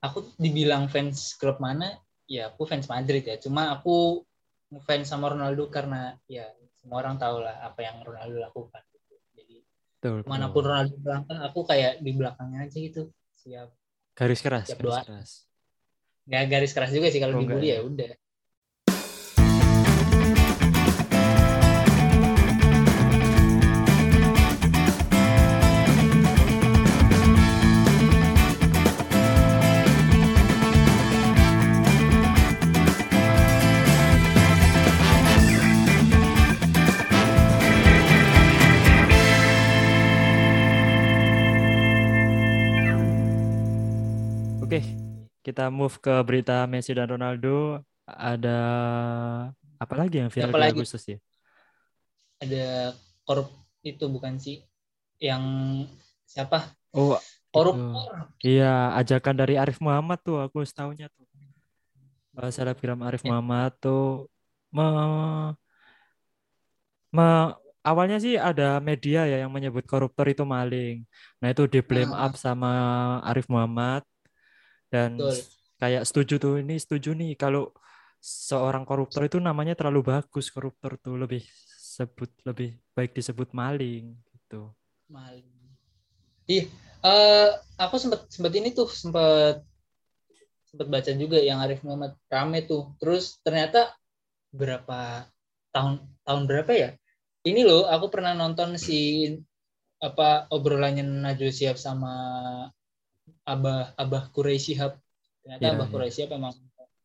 aku 0.00 0.32
dibilang 0.40 0.88
fans 0.88 1.36
klub 1.36 1.60
mana? 1.60 2.00
Ya 2.24 2.48
aku 2.48 2.64
fans 2.64 2.88
Madrid 2.88 3.28
ya. 3.28 3.36
Cuma 3.36 3.76
aku 3.76 4.24
ngefans 4.72 5.12
sama 5.12 5.28
Ronaldo 5.28 5.68
karena 5.68 6.16
ya 6.24 6.48
semua 6.80 7.04
orang 7.04 7.20
tahu 7.20 7.44
lah 7.44 7.60
apa 7.60 7.84
yang 7.84 8.00
Ronaldo 8.00 8.40
lakukan. 8.40 8.82
Betul, 10.02 10.26
mana 10.26 10.50
pun. 10.50 10.66
Ronaldo 10.66 10.98
berangkat, 10.98 11.36
aku 11.46 11.60
kayak 11.62 12.02
di 12.02 12.10
belakangnya 12.10 12.66
aja 12.66 12.74
gitu. 12.74 13.02
Siap. 13.38 13.70
garis 14.18 14.40
keras, 14.42 14.66
Siap 14.66 14.78
garis 14.82 14.90
doa. 14.90 15.02
keras. 15.06 15.30
Nggak 16.26 16.42
garis 16.50 16.72
keras 16.74 16.90
juga 16.90 17.06
sih 17.14 17.20
kalau 17.22 17.38
Oh, 17.38 17.40
dibully 17.40 17.70
enggak 17.70 17.78
ya 17.78 17.80
udah. 17.86 18.10
Kita 45.42 45.68
move 45.68 45.98
ke 45.98 46.14
berita 46.22 46.64
Messi 46.70 46.94
dan 46.94 47.10
Ronaldo. 47.10 47.82
Ada 48.06 48.58
apa 49.78 49.94
lagi 49.94 50.22
yang 50.22 50.30
viral 50.30 50.50
di? 50.50 50.70
Agustus 50.74 51.02
ya? 51.06 51.18
Ada 52.42 52.94
korup 53.26 53.50
itu 53.82 54.04
bukan 54.10 54.38
sih 54.38 54.62
yang 55.22 55.42
siapa? 56.26 56.74
Oh, 56.94 57.18
Koruptor. 57.52 58.32
Iya, 58.40 58.96
ajakan 58.96 59.36
dari 59.36 59.60
Arif 59.60 59.76
Muhammad 59.84 60.18
tuh 60.24 60.40
aku 60.40 60.64
setahunya 60.64 61.12
tuh. 61.12 61.28
Eh, 62.40 62.48
selebgram 62.48 62.96
Arif 63.04 63.20
Ya. 63.22 63.28
Muhammad 63.28 63.76
tuh 63.76 64.24
me, 64.72 64.88
me- 67.12 67.52
awalnya 67.84 68.16
sih 68.24 68.40
ada 68.40 68.80
media 68.80 69.28
ya 69.28 69.44
yang 69.44 69.52
menyebut 69.52 69.84
koruptor 69.84 70.26
itu 70.32 70.42
maling. 70.48 71.04
Nah, 71.44 71.48
itu 71.52 71.68
di 71.68 71.84
blame 71.84 72.16
Ah. 72.16 72.32
up 72.32 72.40
sama 72.40 72.70
Arif 73.28 73.46
Muhammad 73.52 74.00
dan 74.92 75.16
Betul. 75.16 75.40
kayak 75.80 76.04
setuju 76.04 76.34
tuh 76.36 76.54
ini 76.60 76.76
setuju 76.76 77.16
nih 77.16 77.32
kalau 77.40 77.72
seorang 78.20 78.84
koruptor 78.84 79.24
itu 79.24 79.40
namanya 79.40 79.72
terlalu 79.72 80.12
bagus 80.12 80.52
koruptor 80.52 81.00
tuh 81.00 81.16
lebih 81.16 81.40
sebut 81.64 82.28
lebih 82.44 82.76
baik 82.92 83.16
disebut 83.16 83.56
maling 83.56 84.12
gitu. 84.36 84.68
Maling. 85.08 85.48
Iya, 86.44 86.68
eh 87.02 87.50
aku 87.80 87.96
sempat 87.96 88.28
sempat 88.28 88.52
ini 88.52 88.70
tuh 88.76 88.86
sempat 88.92 89.64
sempat 90.68 90.88
baca 90.88 91.10
juga 91.16 91.40
yang 91.40 91.60
Arif 91.64 91.80
Muhammad 91.82 92.16
rame 92.28 92.64
tuh. 92.68 92.92
Terus 93.00 93.40
ternyata 93.40 93.96
berapa 94.52 95.26
tahun 95.72 96.04
tahun 96.24 96.42
berapa 96.44 96.72
ya? 96.72 96.90
Ini 97.42 97.66
loh, 97.66 97.90
aku 97.90 98.06
pernah 98.06 98.38
nonton 98.38 98.78
si 98.78 99.26
apa 99.98 100.46
obrolannya 100.50 101.02
Najwa 101.02 101.50
Shihab 101.50 101.74
sama 101.74 102.14
Abah 103.42 103.92
Abah 103.94 104.30
Quraisy 104.30 104.74
Shihab. 104.74 104.98
Ternyata 105.42 105.60
Iya, 105.60 105.70
Abah 105.74 105.86
iya. 105.86 105.92
Quraisy 105.92 106.14
Shihab 106.16 106.30
emang 106.34 106.54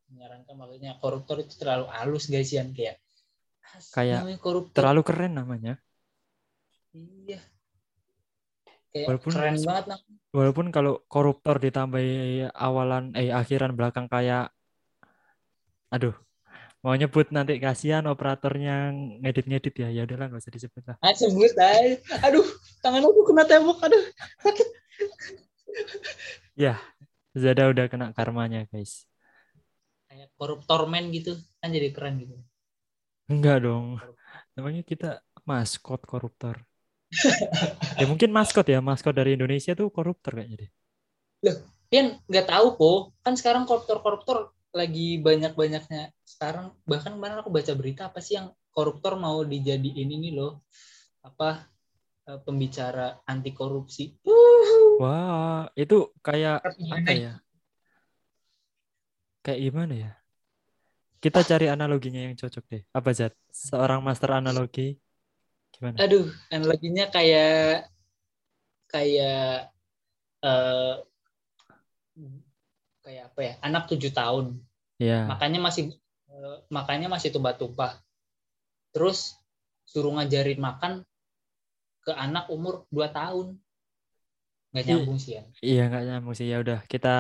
menyarankan 0.07 0.55
makanya 0.55 0.91
koruptor 0.97 1.41
itu 1.41 1.53
terlalu 1.57 1.85
halus 1.91 2.25
guys 2.27 2.49
Yan 2.49 2.71
kayak 2.71 2.97
Kayak 3.91 4.23
namanya 4.23 4.39
koruptor 4.39 4.79
Terlalu 4.79 5.01
keren 5.03 5.33
namanya. 5.35 5.73
iya 6.95 7.37
kayak 8.89 9.05
Walaupun 9.11 9.31
keren 9.35 9.55
banget 9.59 9.85
nah. 9.91 9.99
Walaupun 10.31 10.65
kalau 10.71 11.03
koruptor 11.05 11.59
ditambahi 11.59 12.47
awalan 12.51 13.11
eh 13.13 13.29
akhiran 13.29 13.75
belakang 13.75 14.07
kayak 14.07 14.49
aduh 15.87 16.15
mau 16.79 16.93
nyebut 16.93 17.29
nanti 17.29 17.59
kasihan 17.59 18.05
operatornya 18.05 18.91
ngedit-ngedit 19.21 19.75
ya 19.75 19.89
ya 19.91 20.01
udahlah 20.03 20.31
nggak 20.31 20.41
usah 20.41 20.53
disebut 20.53 20.83
lah 20.87 20.95
Ah, 21.03 21.11
sebut 21.11 21.51
aja. 21.53 21.99
Aduh, 22.23 22.45
tangan 22.79 23.03
aku 23.03 23.21
kena 23.27 23.43
tembok. 23.43 23.77
Aduh, 23.81 24.03
sakit. 24.39 24.67
Zada 27.37 27.69
udah 27.69 27.85
kena 27.91 28.15
karmanya 28.17 28.65
guys 28.71 29.05
Kayak 30.07 30.33
koruptor 30.39 30.87
man 30.89 31.11
gitu. 31.13 31.37
Kan 31.61 31.75
jadi 31.75 31.93
keren 31.93 32.17
gitu. 32.21 32.35
enggak 33.27 33.67
dong 33.67 33.99
namanya 34.55 34.81
kita 34.87 35.19
maskot 35.43 35.99
koruptor 36.07 36.63
ya 37.99 38.07
mungkin 38.07 38.31
maskot 38.31 38.63
ya 38.71 38.79
maskot 38.79 39.11
dari 39.11 39.35
Indonesia 39.35 39.75
tuh 39.75 39.91
koruptor 39.91 40.39
kayaknya 40.39 40.65
deh 40.65 40.71
Pian 41.87 42.19
nggak 42.27 42.47
tahu 42.51 42.67
kok. 42.75 42.99
Kan 43.23 43.33
sekarang 43.39 43.63
koruptor-koruptor 43.63 44.51
lagi 44.75 45.23
banyak-banyaknya. 45.23 46.11
Sekarang 46.27 46.75
bahkan 46.83 47.15
kemarin 47.15 47.39
aku 47.39 47.49
baca 47.51 47.73
berita 47.79 48.11
apa 48.11 48.19
sih 48.19 48.35
yang 48.35 48.51
koruptor 48.75 49.15
mau 49.15 49.39
dijadiin 49.47 50.11
ini 50.11 50.35
loh. 50.35 50.67
Apa 51.23 51.63
eh, 52.27 52.39
pembicara 52.43 53.23
anti 53.23 53.55
korupsi. 53.55 54.19
Wah 55.01 55.69
itu 55.77 56.11
kayak 56.25 56.65
apa 56.65 57.11
ya? 57.13 57.33
kayak 59.45 59.59
gimana 59.63 59.93
ya? 59.95 60.11
Kita 61.17 61.41
cari 61.41 61.65
analoginya 61.71 62.21
yang 62.21 62.35
cocok 62.37 62.63
deh. 62.67 62.83
Apa 62.93 63.09
Zat? 63.15 63.33
Seorang 63.49 64.03
master 64.03 64.37
analogi 64.37 64.99
gimana? 65.73 65.97
Aduh, 66.03 66.29
analoginya 66.53 67.09
kayak 67.09 67.89
kayak 68.91 69.71
eh 70.43 70.95
kayak 73.01 73.23
apa 73.33 73.39
ya? 73.41 73.53
Anak 73.63 73.87
tujuh 73.87 74.11
tahun. 74.11 74.61
ya 74.97 75.29
makanya 75.29 75.61
masih 75.61 75.93
eh, 76.29 76.57
makanya 76.73 77.07
masih 77.07 77.29
tumpah-tumpah. 77.29 78.01
Terus 78.91 79.37
suruh 79.85 80.11
ngajarin 80.17 80.59
makan 80.59 81.05
ke 82.01 82.11
anak 82.15 82.47
umur 82.51 82.87
2 82.89 83.07
tahun 83.11 83.59
nggak 84.77 84.85
Iya. 84.85 84.93
nyambung 84.93 85.17
sih 85.17 85.31
ya 85.33 85.41
Iya 85.59 85.83
nggak 85.89 86.03
nyambung 86.05 86.35
sih 86.37 86.45
ya 86.45 86.57
udah 86.61 86.79
kita 86.85 87.15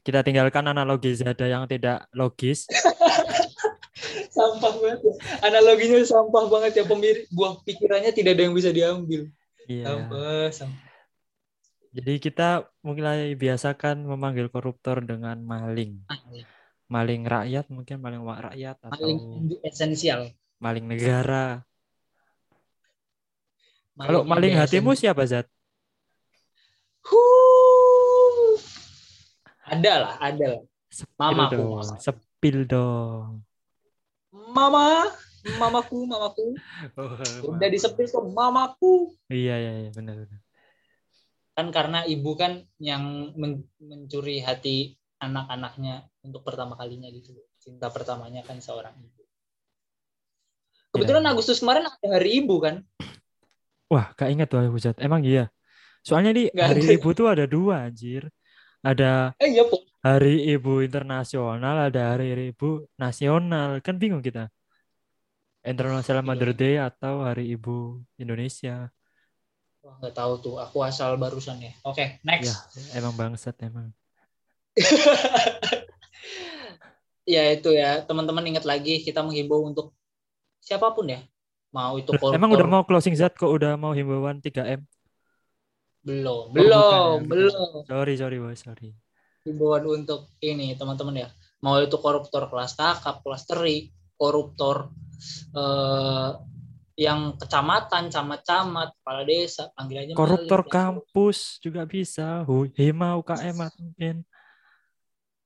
kita 0.00 0.24
tinggalkan 0.24 0.64
analogi 0.64 1.12
Zada 1.12 1.44
yang 1.44 1.68
tidak 1.68 2.08
logis. 2.10 2.64
sampah 4.32 4.72
banget 4.80 5.00
ya. 5.04 5.14
analoginya 5.44 6.00
sampah 6.02 6.48
banget 6.48 6.72
ya 6.80 6.84
pemir 6.88 7.28
buah 7.28 7.60
pikirannya 7.62 8.10
tidak 8.10 8.34
ada 8.34 8.42
yang 8.48 8.56
bisa 8.56 8.72
diambil 8.72 9.28
Iya. 9.68 9.84
sampah 9.86 10.48
sampah 10.50 10.90
Jadi 11.92 12.24
kita 12.24 12.48
mulai 12.80 13.36
biasakan 13.36 14.08
memanggil 14.08 14.48
koruptor 14.48 15.04
dengan 15.04 15.36
maling. 15.44 16.00
Maling 16.88 17.28
rakyat 17.28 17.68
mungkin 17.68 18.00
maling 18.00 18.24
rakyat 18.24 18.80
atau 18.80 18.96
paling 18.96 19.20
esensial 19.60 20.32
maling 20.56 20.88
negara. 20.88 21.60
Kalau 23.92 24.24
maling 24.24 24.56
ide 24.56 24.60
hatimu 24.64 24.96
siapa 24.96 25.20
Zat? 25.28 25.44
Huh. 27.02 28.54
ada 29.66 29.92
lah 29.98 30.14
ada 30.18 30.46
lah 30.54 30.60
dong. 30.60 30.68
mamaku. 31.18 31.64
Sepil 31.98 32.56
dong. 32.64 33.42
mama 34.32 35.06
mamaku 35.58 36.06
mamaku 36.06 36.54
udah 37.42 37.68
disepil 37.68 38.06
ke 38.06 38.18
mamaku 38.22 39.10
Iya 39.26 39.54
iya 39.58 39.72
iya 39.82 39.90
benar 39.90 40.14
benar. 40.16 40.40
kan 41.52 41.66
karena 41.68 41.98
ibu 42.06 42.32
kan 42.32 42.64
yang 42.78 43.02
men- 43.34 43.68
mencuri 43.76 44.40
hati 44.40 44.96
anak-anaknya 45.18 46.08
untuk 46.22 46.42
pertama 46.42 46.74
kalinya 46.74 47.10
gitu 47.10 47.34
cinta 47.58 47.90
pertamanya 47.90 48.40
kan 48.40 48.56
seorang 48.58 48.96
ibu 48.96 49.20
kebetulan 50.90 51.22
Iya. 51.22 51.32
Agustus 51.34 51.58
kemarin 51.58 51.84
ada 51.84 52.06
hari 52.08 52.40
ibu 52.40 52.56
kan 52.56 52.86
Wah, 53.88 54.08
gak 54.16 54.32
ingat 54.32 54.48
tuh 54.48 54.56
aku 54.56 54.80
Zat. 54.80 54.96
Emang 54.96 55.20
iya. 55.20 55.52
Soalnya 56.02 56.32
di 56.34 56.44
Nggak 56.50 56.66
hari 56.66 56.82
ada. 56.82 56.92
ibu 56.98 57.08
tuh 57.14 57.26
ada 57.30 57.44
dua 57.46 57.88
anjir. 57.88 58.26
Ada 58.82 59.30
eh 59.38 59.54
iya 59.54 59.62
po 59.62 59.78
Hari 60.02 60.50
Ibu 60.58 60.82
Internasional, 60.82 61.86
ada 61.86 62.18
Hari 62.18 62.50
Ibu 62.50 62.90
Nasional. 62.98 63.78
Kan 63.78 64.02
bingung 64.02 64.18
kita. 64.18 64.50
International 65.62 66.26
Mother 66.26 66.50
Iya. 66.50 66.58
Day 66.58 66.74
atau 66.82 67.22
Hari 67.22 67.54
Ibu 67.54 68.02
Indonesia. 68.18 68.90
Wah, 69.82 69.94
nggak 70.02 70.14
tahu 70.14 70.32
tuh 70.42 70.54
aku 70.58 70.78
asal 70.82 71.14
barusan 71.18 71.58
ya 71.58 71.74
oke 71.82 72.22
next 72.22 72.54
Ya, 72.74 72.98
emang 72.98 73.14
bangsat 73.14 73.54
emang. 73.62 73.90
ya 77.26 77.50
itu 77.50 77.70
ya 77.70 78.02
teman-teman 78.02 78.42
ingat 78.46 78.62
lagi 78.62 79.02
kita 79.02 79.22
menghimbau 79.22 79.62
untuk 79.62 79.94
siapa 80.58 80.90
pun 80.90 81.10
ya 81.10 81.22
mau 81.70 81.98
itu 81.98 82.10
koruptor 82.14 82.34
Emang 82.38 82.50
udah 82.54 82.66
mau 82.66 82.82
closing 82.82 83.14
zat 83.14 83.34
kok 83.34 83.50
udah 83.50 83.74
mau 83.74 83.90
himbauan 83.90 84.38
3M? 84.38 84.82
Belum 86.02 86.44
ya, 86.50 86.54
belum 86.58 87.16
belum 87.30 87.70
Sorry, 87.86 88.14
sorry, 88.18 88.36
boy, 88.42 88.56
sorry. 88.58 88.90
himbauan 89.42 89.82
untuk 89.90 90.30
ini 90.38 90.78
teman-teman 90.78 91.26
ya 91.26 91.28
mau 91.62 91.78
itu 91.82 91.98
koruptor 91.98 92.46
kelas 92.46 92.78
kakap 92.78 93.22
kelas 93.26 93.42
teri 93.46 93.90
koruptor 94.14 94.94
eh, 95.54 96.30
yang 96.98 97.34
kecamatan 97.40 98.12
camat-camat 98.12 98.94
kepala 99.00 99.22
desa 99.24 99.72
panggil 99.72 100.04
aja 100.04 100.12
Koruptor 100.12 100.60
maling. 100.62 100.72
kampus 100.72 101.56
juga 101.58 101.82
bisa. 101.88 102.44
Hima 102.76 103.16
UKM 103.16 103.56
mungkin 103.80 104.16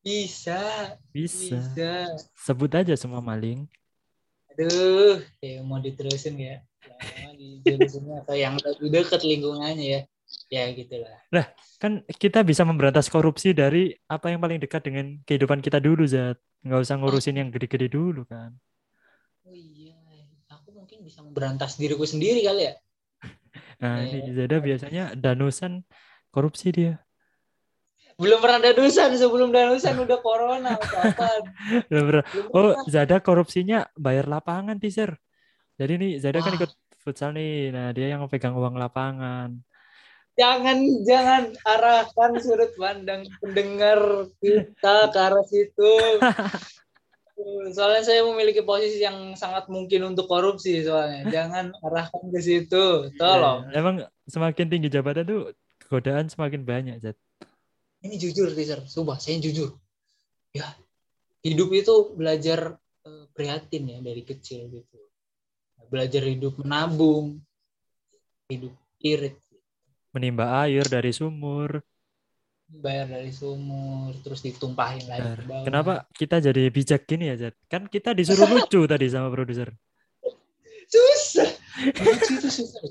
bisa 0.03 0.95
bisa. 1.11 1.59
bisa 1.59 1.93
Sebut 2.39 2.71
aja 2.75 2.95
semua 2.95 3.19
maling. 3.19 3.67
Aduh, 4.55 5.19
ya 5.43 5.61
mau 5.67 5.83
diterusin 5.83 6.39
ya. 6.39 6.63
Lama-lama 6.87 7.35
di 7.35 7.59
atau 8.23 8.35
yang 8.39 8.55
lebih 8.63 8.89
dekat 8.89 9.21
lingkungannya 9.27 9.85
ya. 9.85 10.01
Ya 10.51 10.67
gitulah. 10.75 11.19
Kan 11.79 12.03
kita 12.07 12.43
bisa 12.43 12.63
memberantas 12.63 13.11
korupsi 13.11 13.51
dari 13.55 13.95
apa 14.07 14.31
yang 14.31 14.43
paling 14.43 14.59
dekat 14.63 14.83
dengan 14.87 15.19
kehidupan 15.27 15.63
kita 15.63 15.79
dulu, 15.79 16.07
Zat. 16.07 16.39
Nggak 16.67 16.81
usah 16.83 16.97
ngurusin 16.99 17.37
yang 17.39 17.49
gede-gede 17.51 17.87
dulu 17.91 18.27
kan. 18.27 18.55
Oh 19.47 19.55
iya, 19.55 19.95
aku 20.51 20.75
mungkin 20.75 21.07
bisa 21.07 21.23
memberantas 21.23 21.79
diriku 21.79 22.03
sendiri 22.03 22.43
kali 22.43 22.73
ya. 22.73 22.75
Nah, 23.77 24.03
Iya. 24.03 24.25
ini 24.25 24.31
Zada 24.33 24.57
biasanya 24.59 25.05
danusan 25.13 25.85
korupsi 26.33 26.73
dia. 26.73 26.95
Belum 28.17 28.41
pernah 28.41 28.65
danusan 28.65 29.13
sebelum 29.21 29.53
danusan 29.53 29.93
udah 30.01 30.19
corona 30.25 30.73
apa 30.81 31.45
Belum 31.93 32.05
pernah. 32.09 32.25
Oh, 32.57 32.73
Zada 32.89 33.21
korupsinya 33.21 33.85
bayar 33.93 34.25
lapangan, 34.33 34.81
teaser. 34.81 35.21
Jadi 35.77 35.93
nih 36.01 36.13
Zada 36.17 36.41
kan 36.41 36.57
Wah. 36.57 36.59
ikut 36.65 36.73
futsal 37.05 37.37
nih. 37.37 37.69
Nah, 37.71 37.93
dia 37.93 38.17
yang 38.17 38.25
pegang 38.33 38.57
uang 38.57 38.81
lapangan. 38.81 39.61
Jangan 40.37 40.79
jangan 41.09 41.43
arahkan 41.65 42.31
sudut 42.45 42.69
pandang 42.77 43.25
pendengar 43.41 44.29
kita 44.45 45.09
ke 45.09 45.19
arah 45.19 45.47
situ. 45.49 45.93
Soalnya 47.77 48.05
saya 48.05 48.21
memiliki 48.25 48.65
posisi 48.65 49.01
yang 49.01 49.37
sangat 49.37 49.69
mungkin 49.69 50.09
untuk 50.09 50.25
korupsi 50.25 50.81
soalnya. 50.81 51.29
Jangan 51.29 51.69
arahkan 51.85 52.33
ke 52.33 52.41
situ. 52.41 53.13
Tolong. 53.21 53.69
Ya, 53.69 53.85
emang 53.85 53.97
semakin 54.25 54.73
tinggi 54.73 54.89
jabatan 54.89 55.29
tuh 55.29 55.53
godaan 55.93 56.33
semakin 56.33 56.65
banyak, 56.65 56.97
Zat. 57.05 57.17
Ini 58.01 58.17
jujur, 58.17 58.57
teaser. 58.57 58.81
Sumpah, 58.89 59.21
saya 59.21 59.37
jujur. 59.37 59.77
Ya, 60.57 60.65
hidup 61.45 61.69
itu 61.77 62.17
belajar 62.17 62.81
eh, 63.05 63.25
prihatin 63.37 63.85
ya 63.85 63.99
dari 64.01 64.25
kecil 64.25 64.73
gitu. 64.73 64.97
Belajar 65.93 66.25
hidup 66.25 66.57
menabung, 66.57 67.45
hidup 68.49 68.73
irit, 69.05 69.37
Menimba 70.17 70.65
air 70.65 70.89
dari 70.89 71.13
sumur. 71.13 71.85
bayar 72.67 73.07
dari 73.07 73.31
sumur, 73.31 74.11
terus 74.27 74.43
ditumpahin 74.43 75.05
lagi 75.07 75.39
ke 75.39 75.45
bawah. 75.47 75.65
Kenapa 75.69 75.93
kita 76.11 76.43
jadi 76.43 76.67
bijak 76.73 77.07
gini 77.07 77.31
ya, 77.31 77.37
Zat? 77.39 77.55
Kan 77.71 77.87
kita 77.87 78.11
disuruh 78.11 78.49
lucu 78.59 78.83
tadi 78.91 79.07
sama 79.07 79.31
produser. 79.31 79.71
Susah. 80.91 81.47
Lucu 81.95 82.33
itu 82.43 82.49
susah. 82.51 82.83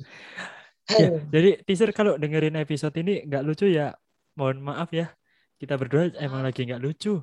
Ya, 0.85 1.17
jadi 1.27 1.59
teaser 1.65 1.91
kalau 1.91 2.15
dengerin 2.15 2.55
episode 2.61 2.93
ini 3.01 3.25
nggak 3.25 3.43
lucu 3.43 3.67
ya, 3.67 3.97
mohon 4.37 4.61
maaf 4.61 4.93
ya. 4.93 5.09
Kita 5.57 5.75
berdua 5.81 6.13
emang 6.21 6.45
lagi 6.45 6.61
nggak 6.61 6.79
lucu. 6.79 7.19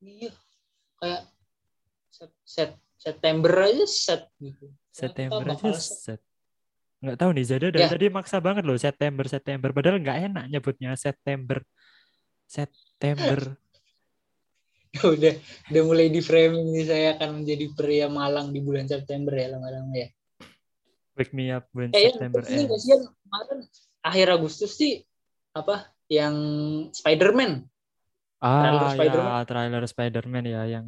Iya. 0.00 0.32
Kayak 0.96 1.22
set, 2.08 2.30
set 2.46 2.70
September 2.94 3.52
aja 3.68 3.84
set 3.90 4.22
gitu. 4.38 4.70
September 4.94 5.44
aja 5.44 5.76
set. 5.76 6.20
Nggak 7.00 7.16
tahu 7.16 7.30
nih, 7.32 7.44
Zada 7.48 7.66
dari 7.72 7.80
Ya. 7.80 7.88
tadi 7.88 8.06
maksa 8.12 8.36
banget 8.44 8.62
loh 8.68 8.76
September, 8.76 9.24
September. 9.24 9.72
Padahal 9.72 9.96
nggak 9.98 10.18
enak 10.30 10.44
nyebutnya 10.52 10.92
September. 10.94 11.64
September. 12.44 13.56
udah 15.06 15.34
udah 15.70 15.82
mulai 15.86 16.10
di 16.10 16.18
framing 16.18 16.74
nih 16.74 16.84
saya 16.84 17.08
akan 17.14 17.40
menjadi 17.42 17.64
pria 17.78 18.06
Malang 18.10 18.50
di 18.50 18.58
bulan 18.58 18.84
September 18.84 19.32
ya 19.32 19.54
lama-lama 19.54 19.94
ya. 19.94 20.10
Wake 21.14 21.30
me 21.30 21.48
up 21.48 21.70
when 21.70 21.94
Kayaknya 21.94 22.10
September 22.10 22.40
ini 22.44 22.62
ends. 22.66 22.70
kasihan 22.74 23.00
kemarin 23.06 23.58
akhir 24.02 24.26
Agustus 24.34 24.72
sih 24.74 25.06
apa 25.54 25.88
yang 26.10 26.34
Spider-Man. 26.90 27.70
trailer 28.40 28.82
Ah, 28.82 28.92
Spider-Man. 28.92 29.30
ya, 29.30 29.40
trailer 29.46 29.84
Spider-Man 29.86 30.44
ya 30.48 30.62
yang 30.66 30.86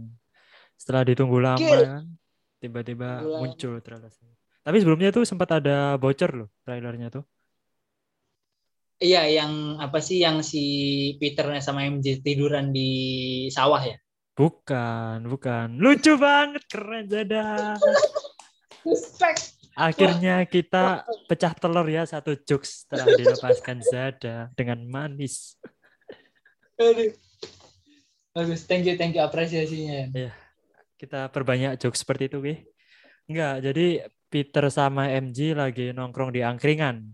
setelah 0.75 1.07
ditunggu 1.07 1.39
lama 1.39 1.63
kan, 1.63 2.05
tiba-tiba 2.59 3.23
muncul 3.23 3.79
trailer. 3.79 4.11
Tapi 4.63 4.77
sebelumnya 4.79 5.11
tuh 5.11 5.27
sempat 5.27 5.59
ada 5.59 5.99
bocor 5.99 6.31
loh 6.33 6.49
trailernya 6.63 7.11
tuh. 7.11 7.27
Iya, 9.03 9.27
yang 9.27 9.83
apa 9.83 9.99
sih 9.99 10.23
yang 10.23 10.47
si 10.47 10.63
Peternya 11.19 11.59
sama 11.59 11.83
MJ 11.91 12.23
tiduran 12.23 12.71
di 12.71 12.91
sawah 13.51 13.83
ya? 13.83 13.99
Bukan, 14.39 15.27
bukan. 15.27 15.75
Lucu 15.75 16.15
banget, 16.15 16.63
keren 16.71 17.11
Zada. 17.11 17.75
Respect. 18.87 19.59
Akhirnya 19.75 20.47
kita 20.47 21.03
pecah 21.27 21.51
telur 21.59 21.91
ya 21.91 22.07
satu 22.07 22.39
jokes 22.47 22.87
setelah 22.87 23.11
dilepaskan 23.19 23.83
Zada 23.83 24.55
dengan 24.55 24.87
manis. 24.87 25.59
Aduh. 26.79 27.11
Bagus, 28.33 28.65
thank 28.65 28.87
you, 28.87 28.95
thank 28.95 29.19
you 29.19 29.21
apresiasinya. 29.21 30.15
Kita 30.95 31.27
perbanyak 31.29 31.77
jokes 31.83 32.07
seperti 32.07 32.31
itu, 32.31 32.39
Wih. 32.39 32.59
Enggak, 33.27 33.67
jadi 33.67 34.07
Peter 34.33 34.65
sama 34.73 35.13
MJ 35.13 35.53
lagi 35.53 35.93
nongkrong 35.93 36.33
di 36.33 36.41
angkringan. 36.41 37.13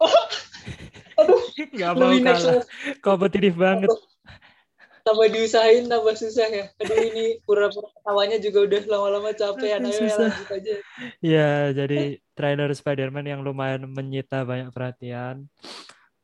Aduh, 1.20 1.40
Nggak 1.76 1.92
mau 1.92 2.16
kalah. 2.24 2.64
Kompetitif 3.04 3.52
banget. 3.60 3.92
tambah 5.08 5.24
diusahain 5.32 5.88
tambah 5.88 6.16
susah 6.20 6.48
ya. 6.52 6.64
Aduh 6.84 7.00
ini 7.00 7.40
pura-pura 7.48 7.88
ketawanya 7.96 8.36
juga 8.44 8.58
udah 8.68 8.80
lama-lama 8.92 9.32
capek. 9.32 9.80
Aduh, 9.80 9.88
ya, 9.88 10.16
lanjut 10.20 10.48
aja. 10.52 10.74
Ya, 11.24 11.52
jadi 11.72 12.20
trailer 12.36 12.68
Spider-Man 12.76 13.24
yang 13.24 13.40
lumayan 13.40 13.88
menyita 13.88 14.44
banyak 14.44 14.68
perhatian. 14.68 15.48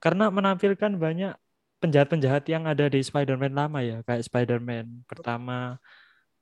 Karena 0.04 0.28
menampilkan 0.28 1.00
banyak 1.00 1.32
penjahat-penjahat 1.80 2.44
yang 2.52 2.68
ada 2.68 2.84
di 2.92 3.00
Spider-Man 3.00 3.56
lama 3.56 3.80
ya. 3.80 4.04
Kayak 4.04 4.28
Spider-Man 4.28 5.08
pertama, 5.08 5.80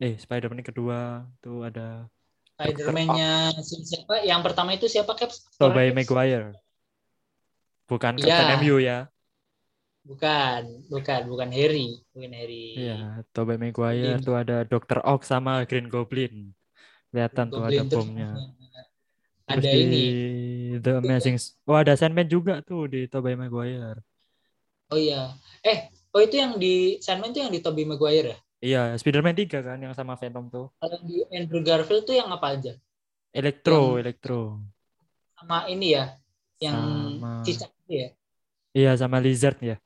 eh 0.03 0.19
Spider-Man 0.19 0.67
kedua, 0.67 1.23
tuh 1.39 1.63
ada 1.71 2.11
Spider-Man-nya 2.57 3.31
si- 3.65 3.83
siapa? 3.83 4.23
Yang 4.23 4.41
pertama 4.47 4.71
itu 4.77 4.87
siapa 4.87 5.13
Caps? 5.17 5.49
Tobey? 5.57 5.91
Maguire. 5.91 6.53
Bukan 7.89 8.17
Iya. 8.17 8.25
Captain 8.25 8.51
MU 8.63 8.77
ya. 8.79 8.99
Bukan, 10.03 10.63
bukan, 10.91 11.21
bukan 11.31 11.51
Harry, 11.55 12.03
bukan 12.11 12.33
Harry. 12.35 12.75
Iya, 12.75 13.23
Tobey 13.31 13.57
Maguire 13.59 14.19
Goblin. 14.19 14.27
tuh 14.27 14.35
ada 14.35 14.57
Dr. 14.67 14.99
Ock 15.07 15.23
sama 15.23 15.63
Green 15.67 15.87
Goblin. 15.87 16.51
Kelihatan 17.13 17.47
tuh 17.53 17.63
ada 17.63 17.83
Goblin 17.83 17.89
bomnya. 17.91 18.31
Ada 19.43 19.59
Terus 19.59 19.75
di 19.75 19.81
ini. 19.83 20.05
The 20.81 21.03
Amazing 21.03 21.37
Oh, 21.67 21.77
ada 21.77 21.93
Sandman 21.99 22.25
juga 22.31 22.63
tuh 22.63 22.89
di 22.89 23.11
Tobey 23.11 23.35
Maguire. 23.35 24.01
Oh 24.89 24.97
iya. 24.97 25.35
Eh, 25.67 25.91
oh 26.15 26.21
itu 26.23 26.39
yang 26.39 26.57
di 26.57 26.97
Sandman 27.03 27.35
tuh 27.35 27.43
yang 27.45 27.53
di 27.53 27.61
Tobey 27.61 27.83
Maguire 27.85 28.33
ya? 28.33 28.39
Iya, 28.63 28.95
Spider-Man 28.95 29.35
3 29.35 29.59
kan 29.59 29.75
yang 29.77 29.91
sama 29.91 30.15
Venom 30.15 30.47
tuh. 30.47 30.71
Kalau 30.79 30.99
di 31.03 31.27
Andrew 31.35 31.61
Garfield 31.61 32.07
tuh 32.07 32.15
yang 32.15 32.31
apa 32.31 32.55
aja? 32.55 32.79
Elektro, 33.35 33.99
Yang- 33.99 34.01
Elektro. 34.07 34.41
Sama 35.35 35.67
ini 35.67 35.99
ya, 35.99 36.15
yang 36.63 36.79
Sama- 37.19 37.43
cicak 37.43 37.71
itu 37.83 37.93
ya? 37.99 38.09
Iya, 38.73 38.91
sama 38.95 39.19
Lizard 39.19 39.59
ya. 39.59 39.77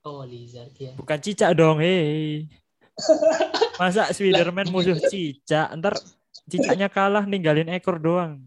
Oh, 0.00 0.24
Lizard 0.24 0.72
ya. 0.74 0.96
Bukan 0.96 1.18
cicak 1.20 1.52
dong, 1.52 1.84
hei. 1.84 2.48
Masa 3.80 4.08
Spider-Man 4.08 4.72
musuh 4.72 4.96
cicak? 5.04 5.68
Ntar 5.76 6.00
cicaknya 6.48 6.88
kalah 6.88 7.28
ninggalin 7.28 7.68
ekor 7.68 8.00
doang. 8.00 8.40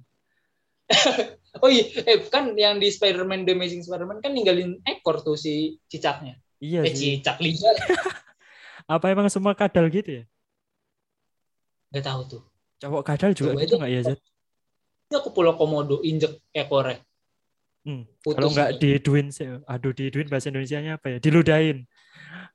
Oh 1.58 1.74
iya, 1.74 1.90
eh 2.06 2.22
kan 2.30 2.54
yang 2.54 2.78
di 2.78 2.86
Spider-Man 2.86 3.42
The 3.42 3.58
Amazing 3.58 3.82
Spider-Man 3.82 4.22
kan 4.22 4.30
ninggalin 4.30 4.78
ekor 4.86 5.26
tuh 5.26 5.34
si 5.34 5.82
cicaknya. 5.90 6.38
Iya 6.62 6.86
Eh, 6.86 6.94
sih. 6.94 7.18
cicak 7.18 7.42
Lizard. 7.42 7.74
Apa 8.88 9.12
emang 9.12 9.28
semua 9.28 9.52
kadal 9.52 9.92
gitu 9.92 10.24
ya? 10.24 10.26
Gak 11.92 12.08
tahu 12.08 12.22
tuh. 12.28 12.42
Cowok 12.80 13.04
kadal 13.04 13.32
juga 13.36 13.52
Coba 13.52 13.62
gitu 13.68 13.76
nggak 13.76 13.92
ya, 13.92 14.02
Zat? 14.08 14.20
Itu 15.12 15.18
ke 15.24 15.30
Pulau 15.36 15.56
Komodo 15.60 16.00
injek 16.04 16.40
ekornya. 16.56 17.04
Hmm, 17.88 18.04
Putus 18.20 18.36
Kalau 18.36 18.48
nggak 18.52 18.70
gitu. 18.76 18.84
diduin 18.84 19.28
sih, 19.32 19.48
aduh 19.64 19.96
diduin 19.96 20.28
bahasa 20.28 20.52
Indonesianya 20.52 21.00
apa 21.00 21.16
ya? 21.16 21.18
Diludahin. 21.24 21.88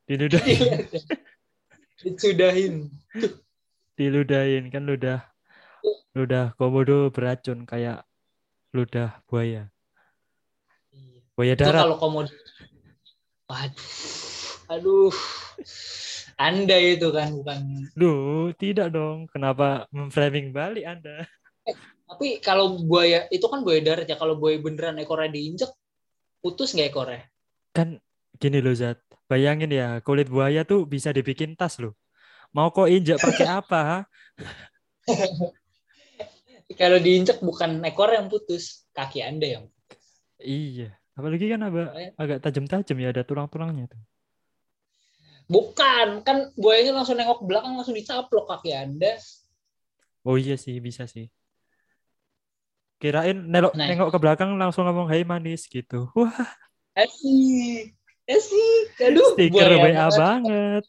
Diludahin, 0.05 0.61
Dicudahin. 2.03 2.75
diludahin 3.97 4.67
kan 4.73 4.83
ludah 4.83 5.21
ludah 6.13 6.53
komodo 6.59 7.09
beracun 7.15 7.65
kayak 7.65 8.05
ludah 8.77 9.21
buaya. 9.29 9.73
Iya. 10.93 11.21
Buaya 11.33 11.55
Itu 11.57 11.63
darat. 11.65 11.81
kalau 11.89 11.97
Komodo. 11.97 12.33
Waduh. 13.49 13.89
Aduh. 14.69 15.13
Anda 16.37 16.77
itu 16.79 17.09
kan 17.13 17.33
bukan 17.37 17.59
Duh, 17.97 18.53
tidak 18.57 18.93
dong. 18.93 19.29
Kenapa 19.29 19.89
memframing 19.93 20.53
balik 20.53 20.85
Anda? 20.85 21.27
Tapi 22.09 22.45
kalau 22.45 22.77
buaya 22.85 23.25
itu 23.33 23.47
kan 23.49 23.65
buaya 23.65 23.81
darat 23.81 24.07
ya. 24.09 24.17
Kalau 24.21 24.37
buaya 24.37 24.61
beneran 24.61 25.01
ekornya 25.01 25.33
diinjek, 25.33 25.71
putus 26.45 26.77
nggak 26.77 26.93
ekornya? 26.93 27.23
Kan 27.73 28.01
gini 28.37 28.61
loh 28.61 28.77
Zat. 28.77 29.01
Bayangin 29.31 29.73
ya, 29.73 30.05
kulit 30.05 30.29
buaya 30.29 30.61
tuh 30.69 30.85
bisa 30.85 31.09
dibikin 31.09 31.57
tas 31.57 31.81
loh. 31.81 31.97
Mau 32.53 32.69
kok 32.69 32.91
injak 32.93 33.17
pakai 33.17 33.49
apa? 33.65 34.05
Kalau 36.81 36.99
diinjek 37.01 37.41
bukan 37.41 37.81
ekor 37.85 38.13
yang 38.13 38.29
putus, 38.29 38.85
kaki 38.93 39.25
anda 39.25 39.49
yang. 39.49 39.65
Iya. 40.41 40.93
Apalagi 41.13 41.45
kan 41.53 41.61
agak, 41.61 41.89
agak 42.17 42.39
tajam-tajam 42.41 42.97
ya 42.97 43.09
ada 43.13 43.23
tulang-tulangnya 43.25 43.93
tuh. 43.93 44.01
Bukan, 45.53 46.25
kan 46.25 46.49
buayanya 46.57 46.97
langsung 46.97 47.21
nengok 47.21 47.45
ke 47.45 47.47
belakang 47.53 47.77
langsung 47.77 47.93
dicaplok 47.93 48.49
kaki 48.49 48.73
Anda. 48.73 49.21
Oh 50.25 50.41
iya 50.41 50.57
sih, 50.57 50.81
bisa 50.81 51.05
sih. 51.05 51.29
Kirain 52.97 53.37
nelok, 53.37 53.77
Nah. 53.77 53.91
nengok 53.91 54.17
ke 54.17 54.19
belakang 54.23 54.57
langsung 54.57 54.89
ngomong 54.89 55.13
hey 55.13 55.29
manis 55.29 55.69
gitu. 55.69 56.09
Wah, 56.17 56.33
Asik. 56.97 57.93
Asik. 58.25 58.87
Aduh, 59.03 59.37
stiker 59.37 59.77
buaya 59.77 60.09
banget. 60.09 60.85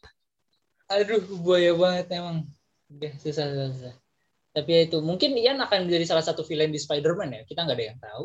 Aduh, 0.88 1.20
buaya 1.42 1.72
banget 1.76 2.06
emang. 2.16 2.48
Udah, 2.88 3.12
susah, 3.20 3.44
susah, 3.50 3.68
susah. 3.74 3.94
Tapi 4.54 4.70
ya 4.70 4.80
itu, 4.86 5.02
mungkin 5.02 5.34
Ian 5.34 5.58
akan 5.58 5.90
menjadi 5.90 6.14
salah 6.14 6.22
satu 6.22 6.46
villain 6.46 6.70
di 6.70 6.78
Spider-Man 6.78 7.34
ya. 7.34 7.42
Kita 7.42 7.66
nggak 7.66 7.76
ada 7.76 7.84
yang 7.84 7.98
tahu. 7.98 8.24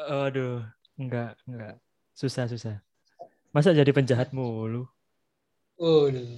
Aduh, 0.00 0.60
enggak, 0.98 1.38
enggak. 1.46 1.78
Susah, 2.18 2.50
susah. 2.50 2.82
Masa 3.54 3.70
jadi 3.70 3.94
penjahat 3.94 4.34
mulu? 4.34 4.90
Waduh, 5.80 6.28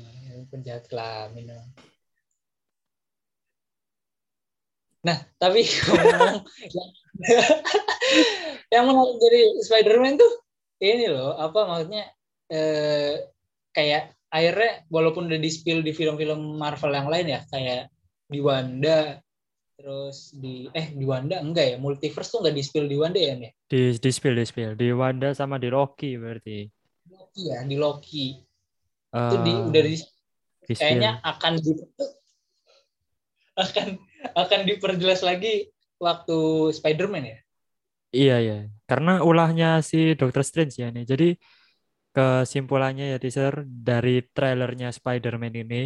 penjahat 0.54 0.86
kelamin. 0.86 1.50
Nah, 5.02 5.18
tapi 5.34 5.66
ngomong 5.90 6.46
yang, 6.46 6.90
yang 8.70 8.84
menarik 8.86 9.18
dari 9.18 9.42
Spider-Man 9.66 10.14
tuh 10.14 10.32
ini 10.78 11.10
loh, 11.10 11.34
apa 11.34 11.66
maksudnya 11.66 12.06
eh, 12.46 13.34
kayak 13.74 14.14
akhirnya 14.30 14.86
walaupun 14.86 15.26
udah 15.26 15.42
di-spill 15.42 15.82
di 15.82 15.90
film-film 15.90 16.54
Marvel 16.54 16.94
yang 16.94 17.10
lain 17.10 17.34
ya, 17.34 17.40
kayak 17.50 17.90
di 18.30 18.38
Wanda, 18.38 19.18
terus 19.74 20.38
di 20.38 20.70
eh 20.70 20.94
di 20.94 21.02
Wanda 21.02 21.42
enggak 21.42 21.66
ya, 21.74 21.76
multiverse 21.82 22.30
tuh 22.30 22.46
enggak 22.46 22.62
di-spill 22.62 22.86
di 22.86 22.94
Wanda 22.94 23.18
ya, 23.18 23.34
nih? 23.34 23.50
Di, 23.66 23.98
di 23.98 24.10
spill, 24.14 24.38
di 24.38 24.46
spill. 24.46 24.78
Di 24.78 24.94
Wanda 24.94 25.34
sama 25.34 25.58
di 25.58 25.66
Loki 25.66 26.14
berarti. 26.14 26.62
Loki 27.10 27.42
ya, 27.50 27.66
di 27.66 27.74
Loki. 27.74 28.51
Itu 29.12 29.36
di 29.44 29.52
Eh, 29.52 29.60
udah 29.68 29.82
di 29.84 29.94
kayaknya 30.72 31.10
akan 31.20 31.52
di 31.60 31.72
akan 33.64 33.86
akan 34.32 34.60
diperjelas 34.64 35.20
lagi 35.20 35.68
waktu 36.00 36.38
Spider-Man 36.72 37.24
ya. 37.28 37.38
Iya, 38.12 38.36
iya. 38.44 38.56
Karena 38.88 39.20
ulahnya 39.24 39.80
si 39.84 40.16
Doctor 40.16 40.44
Strange 40.44 40.76
ya 40.80 40.88
nih. 40.92 41.04
Jadi 41.04 41.28
kesimpulannya 42.12 43.16
ya 43.16 43.18
teaser 43.20 43.64
dari 43.64 44.20
trailernya 44.20 44.92
Spider-Man 44.92 45.54
ini 45.64 45.82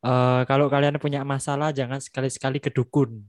eh 0.00 0.40
kalau 0.48 0.72
kalian 0.72 0.96
punya 0.96 1.24
masalah 1.28 1.72
jangan 1.76 2.00
sekali-sekali 2.00 2.56
ke 2.60 2.72
dukun. 2.72 3.20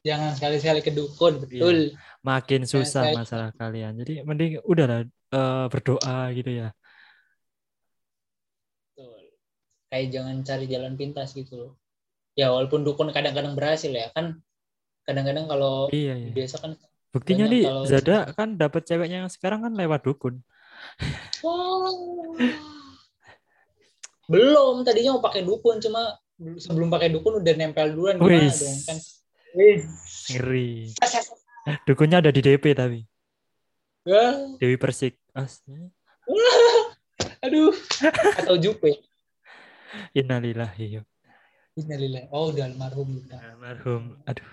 Jangan 0.00 0.32
sekali-sekali 0.32 0.80
ke 0.80 0.92
dukun, 0.94 1.44
betul. 1.44 1.92
Makin 2.24 2.64
susah 2.64 3.12
masalah 3.12 3.52
kalian. 3.52 3.92
Jadi 4.00 4.24
mending 4.24 4.64
udahlah 4.64 5.04
eh, 5.08 5.66
berdoa 5.68 6.32
gitu 6.32 6.50
ya. 6.64 6.68
Betul. 8.96 9.28
Kayak 9.88 10.06
jangan 10.12 10.36
cari 10.44 10.64
jalan 10.68 10.94
pintas 10.94 11.32
gitu 11.32 11.54
loh. 11.56 11.72
Ya 12.36 12.52
walaupun 12.52 12.84
dukun 12.84 13.08
kadang-kadang 13.10 13.56
berhasil 13.56 13.88
ya 13.88 14.12
kan. 14.12 14.38
Kadang-kadang 15.02 15.48
kalau 15.48 15.88
Iya, 15.88 16.14
iya. 16.14 16.30
biasa 16.30 16.60
kan 16.60 16.76
Buktinya 17.08 17.48
nih 17.48 17.64
kalau- 17.64 17.88
Zada 17.88 18.28
kan 18.36 18.60
dapat 18.60 18.84
ceweknya 18.84 19.24
yang 19.24 19.32
sekarang 19.32 19.64
kan 19.64 19.72
lewat 19.72 20.04
dukun. 20.04 20.44
belum 24.28 24.84
tadinya 24.84 25.16
mau 25.16 25.24
pakai 25.24 25.40
dukun 25.40 25.80
cuma 25.80 26.20
sebelum 26.60 26.92
pakai 26.92 27.08
dukun 27.08 27.40
udah 27.40 27.54
nempel 27.56 27.96
duluan 27.96 28.20
gimana 28.20 28.52
dong 28.52 28.78
kan. 28.84 28.98
Wis. 29.56 29.82
Ngeri. 30.28 30.92
Dukunnya 31.88 32.20
ada 32.20 32.28
di 32.28 32.44
DP 32.44 32.76
tapi. 32.76 33.00
Wah, 34.04 34.56
Dewi 34.60 34.76
Persik. 34.76 35.16
As- 35.32 35.64
Aduh. 37.44 37.72
Atau 38.36 38.60
Jupe. 38.60 39.07
Innalillahi. 40.12 41.02
Innalillahi. 41.78 42.26
Oh, 42.34 42.50
udah 42.50 42.64
almarhum 42.68 43.22
udah. 43.24 43.38
Almarhum. 43.54 44.18
Aduh. 44.26 44.48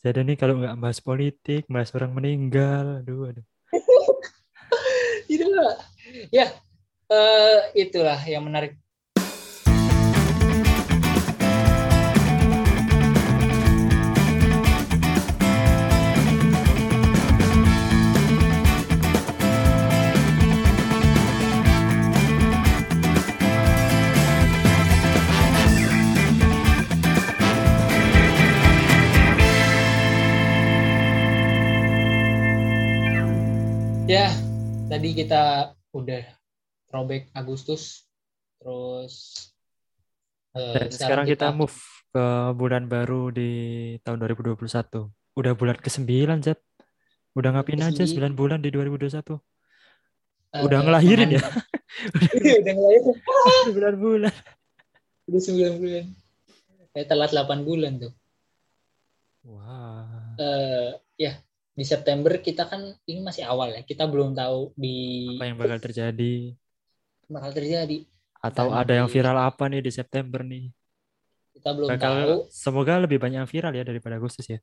Zada 0.00 0.20
nih 0.20 0.36
kalau 0.36 0.60
nggak 0.60 0.76
bahas 0.76 1.00
politik, 1.00 1.64
bahas 1.66 1.90
orang 1.96 2.12
meninggal. 2.12 3.00
Aduh, 3.00 3.32
aduh. 3.32 3.46
Tidak. 5.28 5.76
Ya, 6.30 6.46
eh, 7.10 7.58
itulah 7.74 8.20
yang 8.22 8.46
menarik. 8.46 8.78
Ya, 34.04 34.28
tadi 34.92 35.16
kita 35.16 35.72
udah 35.96 36.22
throwback 36.92 37.32
Agustus, 37.32 38.04
terus 38.60 39.48
eh, 40.52 40.92
sekarang 40.92 41.24
kita 41.24 41.48
move 41.56 41.72
ke 42.12 42.24
bulan 42.52 42.84
baru 42.84 43.32
di 43.32 43.50
tahun 44.04 44.20
2021. 44.20 45.08
Udah 45.34 45.52
bulan 45.56 45.80
ke-9, 45.80 46.04
Zat. 46.44 46.60
Udah 47.32 47.56
ngapain 47.56 47.80
aja 47.80 48.04
Ke-9. 48.04 48.36
9 48.36 48.36
bulan 48.36 48.60
di 48.60 48.68
2021? 48.68 49.40
eh, 50.52 50.62
Udah 50.62 50.78
ngelahirin 50.84 51.40
ya? 51.40 51.42
Udah 52.60 52.72
ngelahirin. 52.76 53.14
9 53.72 54.04
bulan. 54.04 54.34
Udah 55.32 55.40
9 55.40 55.80
bulan. 55.80 56.04
Kayak 56.92 57.06
telat 57.08 57.30
8 57.32 57.64
bulan 57.64 57.92
tuh. 57.98 58.12
Wah. 59.48 60.36
Eh, 60.36 60.90
ya, 61.18 61.40
di 61.74 61.82
September 61.82 62.38
kita 62.38 62.70
kan 62.70 62.94
ini 63.04 63.20
masih 63.20 63.42
awal 63.50 63.74
ya. 63.74 63.82
Kita 63.82 64.06
belum 64.06 64.32
tahu 64.38 64.72
di 64.78 65.26
Apa 65.34 65.44
yang 65.50 65.58
bakal 65.58 65.78
terjadi? 65.82 66.54
bakal 67.26 67.50
terjadi. 67.50 68.06
Atau 68.38 68.70
Dan 68.70 68.78
ada 68.78 68.92
yang 68.94 69.08
viral 69.10 69.38
apa 69.42 69.66
nih 69.66 69.82
di 69.82 69.90
September 69.90 70.46
nih? 70.46 70.70
Kita 71.58 71.74
belum 71.74 71.88
tahu. 71.90 71.98
Bakal 71.98 72.14
semoga 72.52 72.94
lebih 73.02 73.18
banyak 73.18 73.42
yang 73.42 73.50
viral 73.50 73.74
ya 73.74 73.82
daripada 73.82 74.20
Agustus 74.22 74.46
ya. 74.46 74.60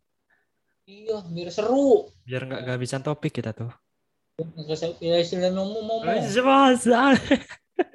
Iya, 0.88 1.20
biar 1.28 1.50
seru. 1.52 2.08
Biar 2.24 2.48
nggak 2.48 2.62
kehabisan 2.64 3.04
topik 3.04 3.36
kita 3.36 3.52
tuh. 3.52 3.72
Ya 5.04 5.20
istilah 5.20 5.52
ngomong-ngomong. 5.54 6.08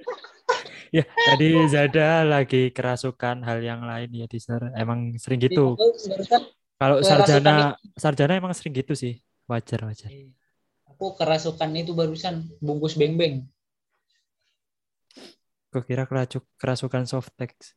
ya, 0.97 1.03
tadi 1.03 1.49
Zada 1.67 2.23
lagi 2.23 2.71
kerasukan 2.71 3.43
hal 3.43 3.59
yang 3.65 3.83
lain 3.83 4.11
ya, 4.13 4.27
teaser. 4.29 4.71
Emang 4.77 5.17
sering 5.19 5.43
gitu. 5.43 5.75
Barusan 5.79 6.43
Kalau 6.77 7.01
sarjana 7.01 7.75
sarjana 7.97 8.37
emang 8.37 8.53
sering 8.53 8.77
gitu 8.77 8.93
sih. 8.93 9.17
Wajar, 9.47 9.87
wajar. 9.87 10.11
aku 10.91 11.13
kerasukan 11.15 11.71
itu 11.77 11.93
barusan 11.95 12.51
bungkus 12.59 12.97
beng-beng. 12.97 13.47
Kok 15.71 15.85
kira 15.85 16.09
keracuk, 16.09 16.43
kerasukan 16.57 17.05
soft 17.05 17.31
text. 17.37 17.77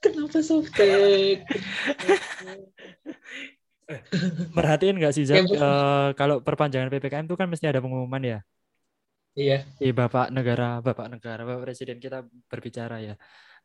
Kenapa 0.00 0.40
softtek? 0.40 1.44
Perhatiin 4.56 4.96
nggak 5.00 5.12
sih, 5.12 5.28
Zat? 5.28 5.40
Ya, 5.40 5.42
Bu. 5.44 5.54
Eh, 5.54 6.08
kalau 6.16 6.40
perpanjangan 6.40 6.88
PPKM 6.88 7.28
itu 7.28 7.36
kan 7.36 7.46
mesti 7.52 7.68
ada 7.68 7.84
pengumuman 7.84 8.22
ya. 8.24 8.38
iya. 9.36 9.62
Di 9.76 9.92
Bapak 9.92 10.32
Negara, 10.32 10.80
Bapak 10.80 11.06
Negara, 11.12 11.44
Bapak 11.44 11.68
Presiden 11.68 12.00
kita 12.00 12.24
berbicara 12.48 12.98
ya. 13.04 13.14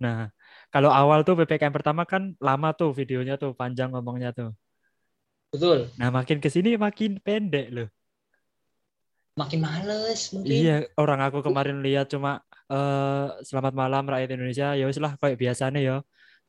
Nah, 0.04 0.28
kalau 0.74 0.92
awal 0.92 1.24
tuh 1.24 1.40
PPKM 1.40 1.72
pertama 1.72 2.04
kan 2.04 2.36
lama 2.44 2.76
tuh 2.76 2.92
videonya 2.92 3.40
tuh, 3.40 3.56
panjang 3.56 3.96
ngomongnya 3.96 4.36
tuh. 4.36 4.52
Betul. 5.52 5.88
Nah, 5.96 6.12
makin 6.12 6.44
ke 6.44 6.52
sini 6.52 6.76
makin 6.76 7.24
pendek 7.24 7.72
loh. 7.72 7.88
Makin 9.36 9.60
males 9.60 10.32
mungkin. 10.32 10.52
Iya, 10.52 10.88
orang 10.96 11.20
aku 11.20 11.44
kemarin 11.44 11.84
lihat 11.84 12.08
cuma 12.08 12.40
eh 12.72 13.28
selamat 13.44 13.74
malam 13.76 14.04
rakyat 14.08 14.30
Indonesia. 14.36 14.68
Ya 14.80 14.88
wis 14.88 15.00
lah 15.00 15.20
kayak 15.20 15.40
biasanya 15.40 15.80
ya. 15.80 15.96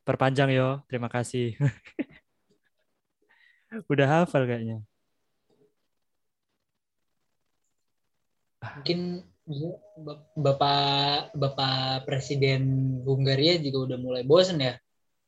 Perpanjang 0.07 0.49
yo. 0.55 0.79
Terima 0.87 1.11
kasih. 1.11 1.59
Udah 3.91 4.23
hafal 4.23 4.47
kayaknya. 4.47 4.79
Mungkin 8.63 9.27
Bapak 10.35 11.31
Bapak 11.31 12.03
Presiden 12.03 12.63
Hungaria 13.07 13.55
juga 13.63 13.87
udah 13.87 13.97
mulai 13.97 14.23
bosen 14.27 14.59
ya 14.59 14.75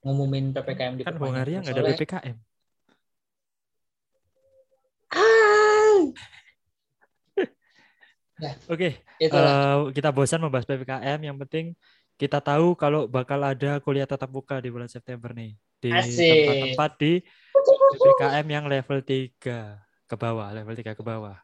ngumumin 0.03 0.51
PPKM 0.51 0.93
di 0.99 1.03
Kan 1.07 1.15
Hongaria 1.19 1.63
nggak 1.63 1.75
ada 1.75 1.87
PPKM. 1.95 2.37
Oke, 8.71 9.03
Itulah. 9.19 9.87
eh, 9.87 9.91
kita 9.95 10.09
bosan 10.15 10.39
membahas 10.43 10.67
PPKM. 10.67 11.19
Yang 11.23 11.37
penting 11.47 11.65
kita 12.19 12.39
tahu 12.43 12.75
kalau 12.75 13.07
bakal 13.07 13.39
ada 13.43 13.79
kuliah 13.79 14.07
tatap 14.07 14.31
muka 14.31 14.59
di 14.59 14.71
bulan 14.71 14.87
September 14.91 15.31
nih. 15.31 15.55
Di 15.79 15.91
tempat-tempat 15.95 16.91
di 16.99 17.23
PPKM 17.95 18.47
yang 18.47 18.67
level 18.67 18.99
3 19.03 19.79
ke 20.07 20.15
bawah, 20.15 20.51
level 20.51 20.75
3 20.75 20.95
ke 20.95 21.03
bawah. 21.03 21.39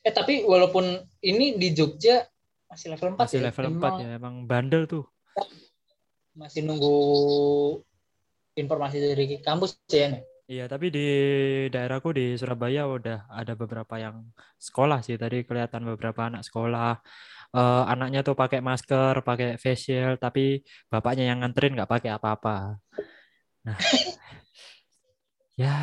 Eh 0.00 0.12
tapi 0.16 0.42
walaupun 0.48 0.84
ini 1.20 1.60
di 1.60 1.76
Jogja 1.76 2.24
masih 2.70 2.94
level 2.94 3.18
4 3.18 3.26
Masih 3.26 3.38
ya. 3.42 3.44
level 3.50 3.66
4 3.66 3.74
Emang 3.76 3.96
ya, 3.98 4.08
emang 4.16 4.34
bandel 4.46 4.82
tuh. 4.86 5.04
Masih 6.32 6.62
nunggu 6.64 6.96
informasi 8.56 8.96
dari 9.02 9.42
kampus 9.42 9.76
ya. 9.90 10.22
Iya, 10.50 10.66
tapi 10.66 10.90
di 10.90 11.06
daerahku 11.70 12.10
di 12.10 12.34
Surabaya 12.34 12.82
udah 12.90 13.30
ada 13.30 13.54
beberapa 13.54 13.94
yang 14.02 14.26
sekolah 14.58 14.98
sih. 14.98 15.14
Tadi 15.14 15.46
kelihatan 15.46 15.86
beberapa 15.86 16.26
anak 16.26 16.42
sekolah. 16.42 16.98
Eh, 17.54 17.84
anaknya 17.86 18.26
tuh 18.26 18.34
pakai 18.34 18.58
masker, 18.58 19.22
pakai 19.22 19.58
face 19.62 19.90
shield, 19.90 20.18
tapi 20.18 20.62
bapaknya 20.90 21.30
yang 21.30 21.42
nganterin 21.42 21.78
nggak 21.78 21.90
pakai 21.90 22.10
apa-apa. 22.14 22.82
Nah, 23.66 23.78
ya 25.62 25.74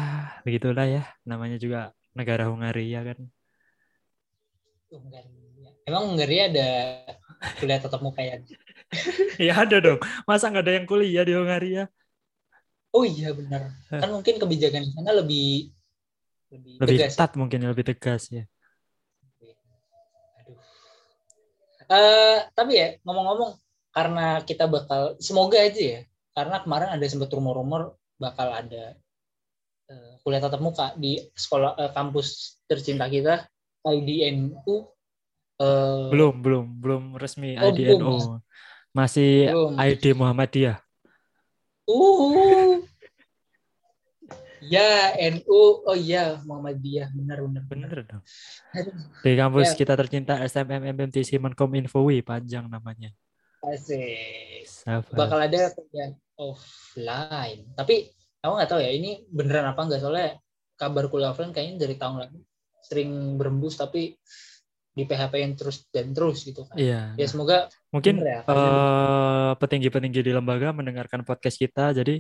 begitulah 0.44 0.84
ya. 0.84 1.04
Namanya 1.24 1.56
juga 1.60 1.96
negara 2.12 2.52
Hungaria 2.52 3.08
kan. 3.08 3.20
Hungaria. 4.92 5.70
Emang 5.84 6.04
Hungaria 6.14 6.44
ada 6.52 6.70
kuliah 7.60 7.80
tatap 7.82 8.02
muka 8.04 8.22
ya? 8.24 8.40
Ya 9.38 9.54
ada 9.54 9.78
dong. 9.84 10.00
Masa 10.24 10.50
nggak 10.50 10.64
ada 10.64 10.74
yang 10.80 10.88
kuliah 10.88 11.24
di 11.28 11.34
Hungaria? 11.36 11.92
Oh 12.96 13.04
iya 13.04 13.36
benar. 13.36 13.70
Kan 13.92 14.10
mungkin 14.10 14.40
kebijakan 14.40 14.82
di 14.88 14.92
sana 14.96 15.12
lebih 15.14 15.70
lebih, 16.48 16.74
Lebih 16.80 16.98
tegas. 17.04 17.14
ya? 17.20 17.28
mungkin, 17.36 17.60
lebih 17.68 17.86
tegas 17.86 18.24
ya. 18.32 18.44
Aduh. 20.40 20.58
Eh, 21.92 22.40
tapi 22.56 22.74
ya 22.80 22.88
ngomong-ngomong 23.04 23.60
karena 23.92 24.42
kita 24.48 24.66
bakal 24.72 25.20
semoga 25.20 25.60
aja 25.60 25.82
ya 25.82 26.02
karena 26.38 26.62
kemarin 26.62 26.90
ada 26.96 27.06
sempat 27.10 27.34
rumor-rumor 27.34 27.98
bakal 28.22 28.50
ada 28.54 28.94
eh, 29.90 30.12
kuliah 30.24 30.42
tatap 30.42 30.62
muka 30.62 30.94
di 30.96 31.18
sekolah 31.34 31.76
eh, 31.82 31.92
kampus 31.92 32.62
tercinta 32.70 33.10
kita 33.10 33.46
IDNU 33.94 34.76
eh, 35.58 36.04
Belum, 36.12 36.34
belum, 36.40 36.66
belum 36.80 37.04
resmi 37.16 37.56
Oh, 37.58 37.72
belum, 37.72 38.02
IDNO. 38.02 38.14
Masih 38.96 39.54
Belum. 39.54 39.74
ID 39.78 40.04
Muhammadiyah. 40.18 40.78
Uh. 41.88 42.82
Ya, 44.68 45.16
NU. 45.32 45.86
Oh 45.86 45.96
iya, 45.96 46.42
Muhammadiyah. 46.44 47.14
Benar, 47.14 47.40
benar, 47.46 47.64
benar. 47.70 47.90
Aduh, 48.74 48.94
Di 49.24 49.34
kampus 49.38 49.72
Ya. 49.72 49.78
kita 49.80 49.94
tercinta 49.96 50.34
SMM 50.44 50.92
MMTC 50.98 51.40
Menkom 51.40 51.72
Info 51.78 52.04
UI 52.04 52.20
panjang 52.26 52.68
namanya. 52.68 53.14
Asik. 53.64 54.66
Sabar. 54.68 55.16
Bakal 55.16 55.40
ada 55.48 55.62
kuliah 55.72 56.12
offline. 56.36 57.70
Tapi 57.78 58.12
aku 58.44 58.54
nggak 58.58 58.70
tahu 58.70 58.82
ya, 58.84 58.92
ini 58.92 59.24
beneran 59.30 59.72
apa 59.72 59.82
nggak 59.88 60.02
soalnya 60.04 60.36
kabar 60.76 61.06
kuliah 61.08 61.32
offline 61.32 61.54
kayaknya 61.54 61.88
dari 61.88 61.96
tahun 61.96 62.16
lalu 62.28 62.38
sering 62.88 63.36
berembus 63.36 63.76
tapi 63.76 64.16
di 64.98 65.06
PHP-in 65.06 65.54
terus 65.54 65.86
dan 65.94 66.10
terus 66.10 66.42
gitu 66.42 66.66
kan. 66.66 66.74
Iya. 66.74 67.14
Ya 67.14 67.28
semoga 67.30 67.70
Mungkin 67.94 68.18
ya, 68.26 68.42
eh, 68.42 69.52
petinggi-petinggi 69.62 70.26
di 70.26 70.32
lembaga 70.34 70.74
mendengarkan 70.74 71.22
podcast 71.22 71.62
kita. 71.62 71.94
Jadi 71.94 72.18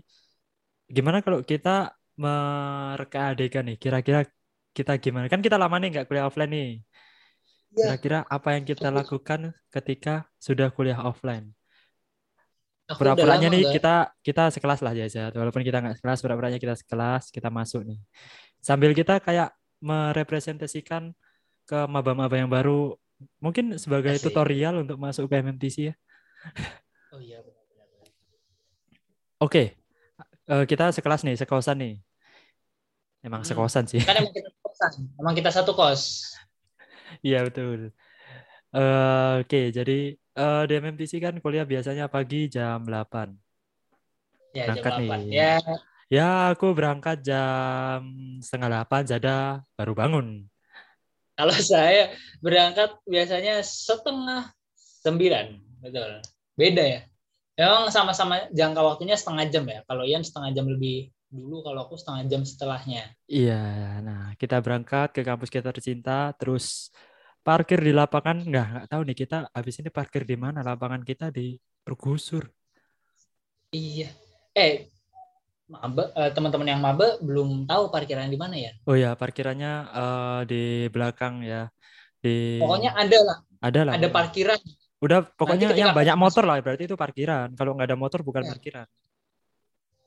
gimana 0.86 1.26
kalau 1.26 1.42
kita 1.42 1.98
mereka 2.22 3.34
adegan 3.34 3.66
nih? 3.66 3.82
Kira-kira 3.82 4.30
kita 4.78 4.94
gimana? 5.02 5.26
Kan 5.26 5.42
kita 5.42 5.58
lama 5.58 5.82
nih 5.82 5.90
nggak 5.90 6.06
kuliah 6.06 6.30
offline 6.30 6.54
nih. 6.54 6.70
Ya. 7.74 7.98
Kira-kira 7.98 8.20
apa 8.30 8.50
yang 8.54 8.64
kita 8.70 8.94
lakukan 8.94 9.58
ketika 9.74 10.30
sudah 10.38 10.70
kuliah 10.70 11.02
offline? 11.02 11.58
Pura-puranya 12.88 13.50
lama 13.50 13.58
nih 13.58 13.64
kita 13.74 14.16
kita 14.22 14.54
sekelas 14.54 14.86
lah 14.86 14.94
ya, 14.94 15.10
Zat. 15.10 15.34
Walaupun 15.34 15.66
kita 15.66 15.82
nggak 15.82 15.98
sekelas, 15.98 16.20
pura-puranya 16.22 16.62
kita 16.62 16.78
sekelas, 16.78 17.34
kita 17.34 17.50
masuk 17.50 17.84
nih. 17.84 18.00
Sambil 18.62 18.94
kita 18.94 19.18
kayak 19.18 19.50
merepresentasikan 19.82 21.13
ke 21.70 21.78
maba-maba 21.92 22.36
yang 22.40 22.50
baru, 22.52 22.96
mungkin 23.44 23.76
sebagai 23.78 24.18
Asik. 24.18 24.26
tutorial 24.32 24.74
untuk 24.84 24.98
masuk 25.02 25.26
ke 25.30 25.36
MMTC 25.44 25.78
ya. 25.92 25.96
Oh 27.13 27.20
iya 27.24 27.40
benar 27.46 27.63
benar. 27.72 27.88
benar. 27.92 28.08
Oke, 29.40 29.78
Eh, 30.48 30.66
kita 30.68 30.90
sekelas 30.96 31.22
nih, 31.28 31.36
sekosan 31.40 31.78
nih. 31.84 31.94
Emang 33.26 33.42
Hmm. 33.44 33.50
sekosan 33.50 33.86
sih. 33.92 34.02
Kan 34.08 34.16
emang 34.22 34.34
kita 34.34 34.50
kosan, 34.63 34.94
emang 35.20 35.34
kita 35.36 35.50
satu 35.52 35.72
kos. 35.76 36.02
Iya 37.26 37.38
betul. 37.48 37.80
Eh, 38.76 39.32
Oke, 39.42 39.58
jadi 39.78 39.94
eh, 40.40 40.60
di 40.70 40.74
MMTC 40.82 41.13
kan 41.26 41.36
kuliah 41.44 41.66
biasanya 41.72 42.06
pagi 42.16 42.38
jam 42.56 42.78
8. 42.88 43.28
Ya, 44.56 44.63
jam 44.66 44.76
Berangkat 44.76 44.94
8. 44.94 45.00
nih. 45.02 45.34
Ya, 45.34 45.50
Ya, 46.08 46.56
aku 46.56 46.72
berangkat 46.72 47.20
jam 47.20 48.00
setengah 48.39 48.72
8, 48.72 49.04
Jada 49.04 49.60
baru 49.76 49.91
bangun. 49.91 50.48
Kalau 51.36 51.52
saya 51.60 52.15
berangkat 52.39 52.96
biasanya 53.04 53.60
setengah 53.60 54.48
sembilan, 55.04 55.60
betul. 55.84 56.24
Beda 56.56 56.84
ya. 56.88 57.02
Memang 57.60 57.91
sama-sama 57.91 58.48
jangka 58.56 58.82
waktunya 58.88 59.20
setengah 59.20 59.52
jam 59.52 59.67
ya. 59.67 59.84
Kalau 59.84 60.08
Ian 60.08 60.24
setengah 60.24 60.56
jam 60.56 60.65
lebih 60.72 61.12
dulu, 61.28 61.60
kalau 61.60 61.91
aku 61.91 62.00
setengah 62.00 62.24
jam 62.32 62.41
setelahnya. 62.48 63.12
Iya, 63.28 64.00
nah 64.00 64.32
kita 64.39 64.63
berangkat 64.63 65.12
ke 65.12 65.28
kampus 65.28 65.52
kita 65.52 65.76
tercinta, 65.76 66.32
terus 66.39 66.88
parkir 67.43 67.84
di 67.84 67.91
lapangan, 67.91 68.48
nggak 68.48 68.65
nggak 68.72 68.86
tahu 68.88 69.02
nih 69.04 69.17
kita 69.28 69.38
habis 69.52 69.76
ini 69.84 69.91
parkir 69.91 70.24
di 70.24 70.39
mana, 70.39 70.63
lapangan 70.63 71.04
kita 71.04 71.36
di 71.36 71.60
tergusur. 71.84 72.48
Iya. 73.76 74.08
Eh, 74.56 74.88
maba, 75.68 76.04
eh, 76.16 76.32
teman-teman 76.32 76.68
yang 76.68 76.82
maba 76.82 77.20
belum 77.20 77.68
tahu 77.68 77.92
parkiran 77.92 78.32
di 78.32 78.40
mana 78.40 78.56
ya. 78.56 78.72
Oh 78.88 78.96
ya, 78.96 79.14
parkirannya 79.20 79.72
eh, 79.92 80.40
di 80.48 80.64
belakang 80.88 81.44
ya, 81.44 81.68
di 82.24 82.60
Pokoknya 82.64 82.96
ada 82.96 83.20
lah, 83.24 83.38
ada 83.62 83.80
lah. 83.84 83.94
ada 84.00 84.08
parkiran. 84.08 84.60
Udah 84.98 85.20
pokoknya 85.38 85.76
yang 85.78 85.94
banyak 85.94 86.16
masuk- 86.18 86.42
motor 86.42 86.44
lah, 86.50 86.58
berarti 86.64 86.84
itu 86.90 86.96
parkiran. 86.98 87.54
Kalau 87.54 87.78
nggak 87.78 87.88
ada 87.94 87.98
motor 88.00 88.20
bukan 88.26 88.44
Ya. 88.48 88.50
parkiran. 88.56 88.88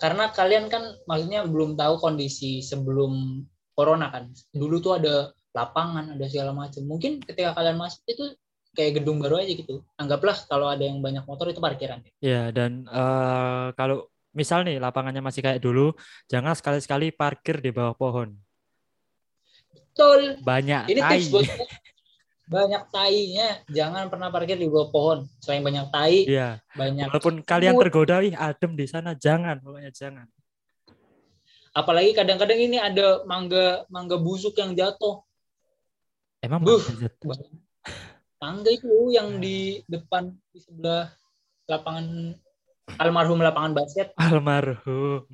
Karena 0.01 0.33
kalian 0.33 0.73
kan 0.73 0.83
maksudnya 1.05 1.45
belum 1.45 1.77
tahu 1.77 2.01
kondisi 2.01 2.65
sebelum 2.65 3.45
corona 3.77 4.09
kan. 4.09 4.33
Dulu 4.51 4.81
tuh 4.81 4.97
ada 4.97 5.31
lapangan, 5.53 6.17
ada 6.17 6.25
segala 6.25 6.57
macam. 6.57 6.83
Mungkin 6.89 7.21
ketika 7.21 7.53
kalian 7.53 7.77
masuk 7.77 8.01
itu 8.09 8.25
kayak 8.73 9.03
gedung 9.03 9.21
baru 9.21 9.45
aja 9.45 9.53
gitu. 9.53 9.85
Anggaplah 10.01 10.41
kalau 10.49 10.73
ada 10.73 10.81
yang 10.81 11.05
banyak 11.05 11.23
motor 11.29 11.53
itu 11.53 11.61
parkiran. 11.61 12.01
Ya, 12.25 12.49
dan 12.49 12.89
eh, 12.89 13.67
kalau 13.77 14.09
misal 14.31 14.63
nih 14.63 14.79
lapangannya 14.79 15.23
masih 15.23 15.43
kayak 15.43 15.61
dulu, 15.63 15.95
jangan 16.31 16.55
sekali-sekali 16.55 17.11
parkir 17.11 17.59
di 17.59 17.71
bawah 17.75 17.95
pohon. 17.95 18.35
Betul. 19.71 20.39
Banyak 20.43 20.87
Ini 20.91 21.01
tai. 21.03 21.23
banyak 22.51 22.83
tainya. 22.91 23.49
Jangan 23.71 24.11
pernah 24.11 24.27
parkir 24.35 24.59
di 24.59 24.67
bawah 24.67 24.91
pohon. 24.91 25.19
Selain 25.39 25.63
banyak 25.63 25.87
tai, 25.95 26.27
Iya, 26.27 26.59
banyak 26.75 27.07
walaupun 27.11 27.35
kalian 27.47 27.79
tergoda, 27.79 28.23
ih 28.27 28.35
adem 28.35 28.75
di 28.75 28.87
sana, 28.91 29.15
jangan, 29.15 29.63
pokoknya 29.63 29.93
jangan. 29.95 30.27
apalagi 31.71 32.11
kadang-kadang 32.19 32.59
ini 32.59 32.83
ada 32.83 33.23
mangga 33.31 33.87
mangga 33.87 34.19
busuk 34.19 34.59
yang 34.59 34.75
jatuh. 34.75 35.23
Emang 36.43 36.67
Buh. 36.67 36.83
Zat? 36.83 37.15
Tangga 38.43 38.73
itu 38.73 38.91
yang 39.15 39.39
di 39.39 39.85
depan 39.87 40.35
di 40.51 40.59
sebelah 40.59 41.13
lapangan 41.71 42.35
almarhum 42.99 43.39
lapangan 43.39 43.73
basket. 43.77 44.11
Almarhum. 44.17 45.29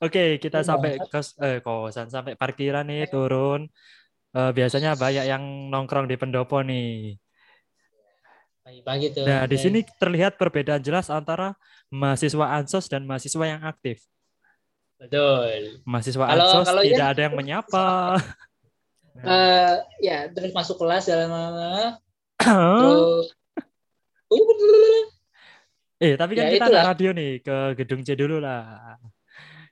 Oke, 0.00 0.40
kita 0.40 0.60
Iya, 0.60 0.68
sampai 0.72 0.96
kos 0.98 1.36
eh 1.38 1.60
kosan 1.60 2.08
sampai 2.08 2.34
parkiran 2.34 2.84
nih 2.84 3.06
turun. 3.06 3.68
Eh, 4.32 4.50
biasanya 4.52 4.96
banyak 4.96 5.24
yang 5.24 5.42
nongkrong 5.68 6.08
di 6.08 6.16
pendopo 6.16 6.60
nih. 6.60 7.16
Pagi-pagi 8.60 9.06
tuh. 9.12 9.24
Nah, 9.24 9.44
di 9.44 9.56
Dan- 9.56 9.64
sini 9.64 9.80
terlihat 9.98 10.36
perbedaan 10.36 10.80
jelas 10.80 11.08
antara 11.08 11.56
mahasiswa 11.88 12.46
ansos 12.54 12.86
dan 12.86 13.04
mahasiswa 13.04 13.44
yang 13.44 13.62
aktif. 13.62 14.04
Betul. 14.96 15.80
Mahasiswa 15.84 16.24
Kalau- 16.24 16.44
ansos 16.44 16.66
kalau 16.68 16.82
tidak 16.84 16.96
Ian- 17.00 17.12
ada 17.12 17.20
yang 17.28 17.36
menyapa. 17.36 17.86
Eh 19.20 19.74
ya 20.00 20.30
terus 20.32 20.54
masuk 20.54 20.80
kelas 20.80 21.10
mana 21.10 21.98
terus 22.38 23.34
eh, 26.00 26.14
tapi 26.16 26.32
kan 26.34 26.44
Ya, 26.48 26.52
kita 26.56 26.66
itulah. 26.66 26.82
ada 26.82 26.90
radio 26.90 27.10
nih 27.12 27.32
ke 27.44 27.56
gedung 27.76 28.00
C 28.02 28.16
dulu 28.16 28.40
lah. 28.40 28.96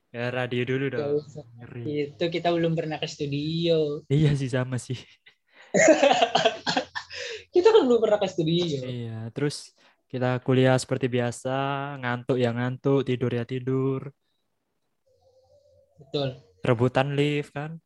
Ya, 0.08 0.32
radio 0.32 0.62
dulu 0.64 0.86
dong. 0.88 1.20
Ngeri. 1.60 1.82
itu 2.12 2.24
kita 2.28 2.48
belum 2.52 2.72
pernah 2.72 2.96
ke 2.96 3.08
studio. 3.08 4.00
Iya 4.12 4.32
sih 4.36 4.48
sama 4.48 4.76
sih. 4.76 4.96
Kita 7.48 7.68
kan 7.72 7.82
belum 7.88 8.00
pernah 8.00 8.20
ke 8.20 8.28
studio. 8.28 8.84
Iya, 8.84 9.32
terus 9.32 9.72
kita 10.08 10.40
kuliah 10.40 10.76
seperti 10.80 11.08
biasa, 11.08 11.56
ngantuk 12.00 12.40
ya 12.40 12.52
ngantuk, 12.52 13.04
tidur 13.04 13.28
ya 13.28 13.44
tidur, 13.44 14.08
Betul. 16.00 16.40
rebutan 16.64 17.12
lift 17.12 17.52
kan. 17.52 17.76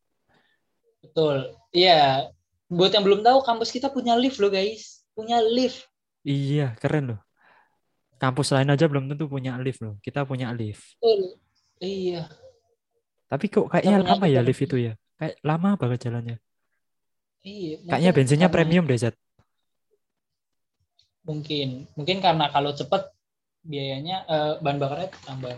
Betul. 1.02 1.50
Iya. 1.74 2.30
Buat 2.70 2.94
yang 2.94 3.04
belum 3.04 3.20
tahu 3.26 3.42
kampus 3.42 3.74
kita 3.74 3.90
punya 3.90 4.14
lift 4.14 4.38
loh 4.38 4.48
guys. 4.48 5.02
Punya 5.12 5.42
lift. 5.42 5.84
Iya, 6.22 6.78
keren 6.78 7.16
loh. 7.16 7.20
Kampus 8.22 8.54
lain 8.54 8.70
aja 8.70 8.86
belum 8.86 9.10
tentu 9.10 9.26
punya 9.26 9.58
lift 9.58 9.82
loh. 9.82 9.98
Kita 9.98 10.22
punya 10.22 10.54
lift. 10.54 10.94
Betul. 11.02 11.42
Iya. 11.82 12.30
Tapi 13.26 13.50
kok 13.50 13.66
kayaknya 13.66 13.98
lama 13.98 14.26
ya 14.30 14.38
lift 14.40 14.62
itu 14.62 14.78
ya? 14.78 14.94
Kayak 15.18 15.42
lama 15.42 15.74
banget 15.74 16.06
jalannya. 16.06 16.36
Iya. 17.42 17.82
Kayaknya 17.90 18.12
bensinnya 18.14 18.46
karena- 18.46 18.56
premium 18.62 18.86
deh, 18.86 18.94
Zat. 18.96 19.18
mungkin 21.22 21.86
mungkin 21.94 22.18
karena 22.18 22.50
kalau 22.50 22.74
cepet 22.74 23.06
biayanya 23.62 24.26
eh, 24.26 24.52
bahan 24.58 24.78
bakarnya 24.82 25.06
tambah 25.22 25.54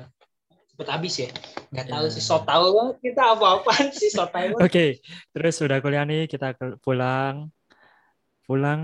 cepet 0.68 0.88
habis 0.92 1.14
ya 1.16 1.28
nggak 1.72 1.88
tahu 1.88 2.04
Ya. 2.04 2.12
sih 2.12 2.20
so 2.20 2.36
tahu 2.44 2.66
banget 2.76 2.96
kita 3.00 3.22
apa-apaan 3.32 3.88
sih 3.88 4.12
so 4.12 4.28
tahu 4.28 4.60
Oke, 4.68 5.00
terus 5.32 5.56
sudah 5.56 5.80
kuliah 5.80 6.04
nih 6.04 6.28
kita 6.28 6.52
pulang. 6.84 7.48
Pulang 8.44 8.80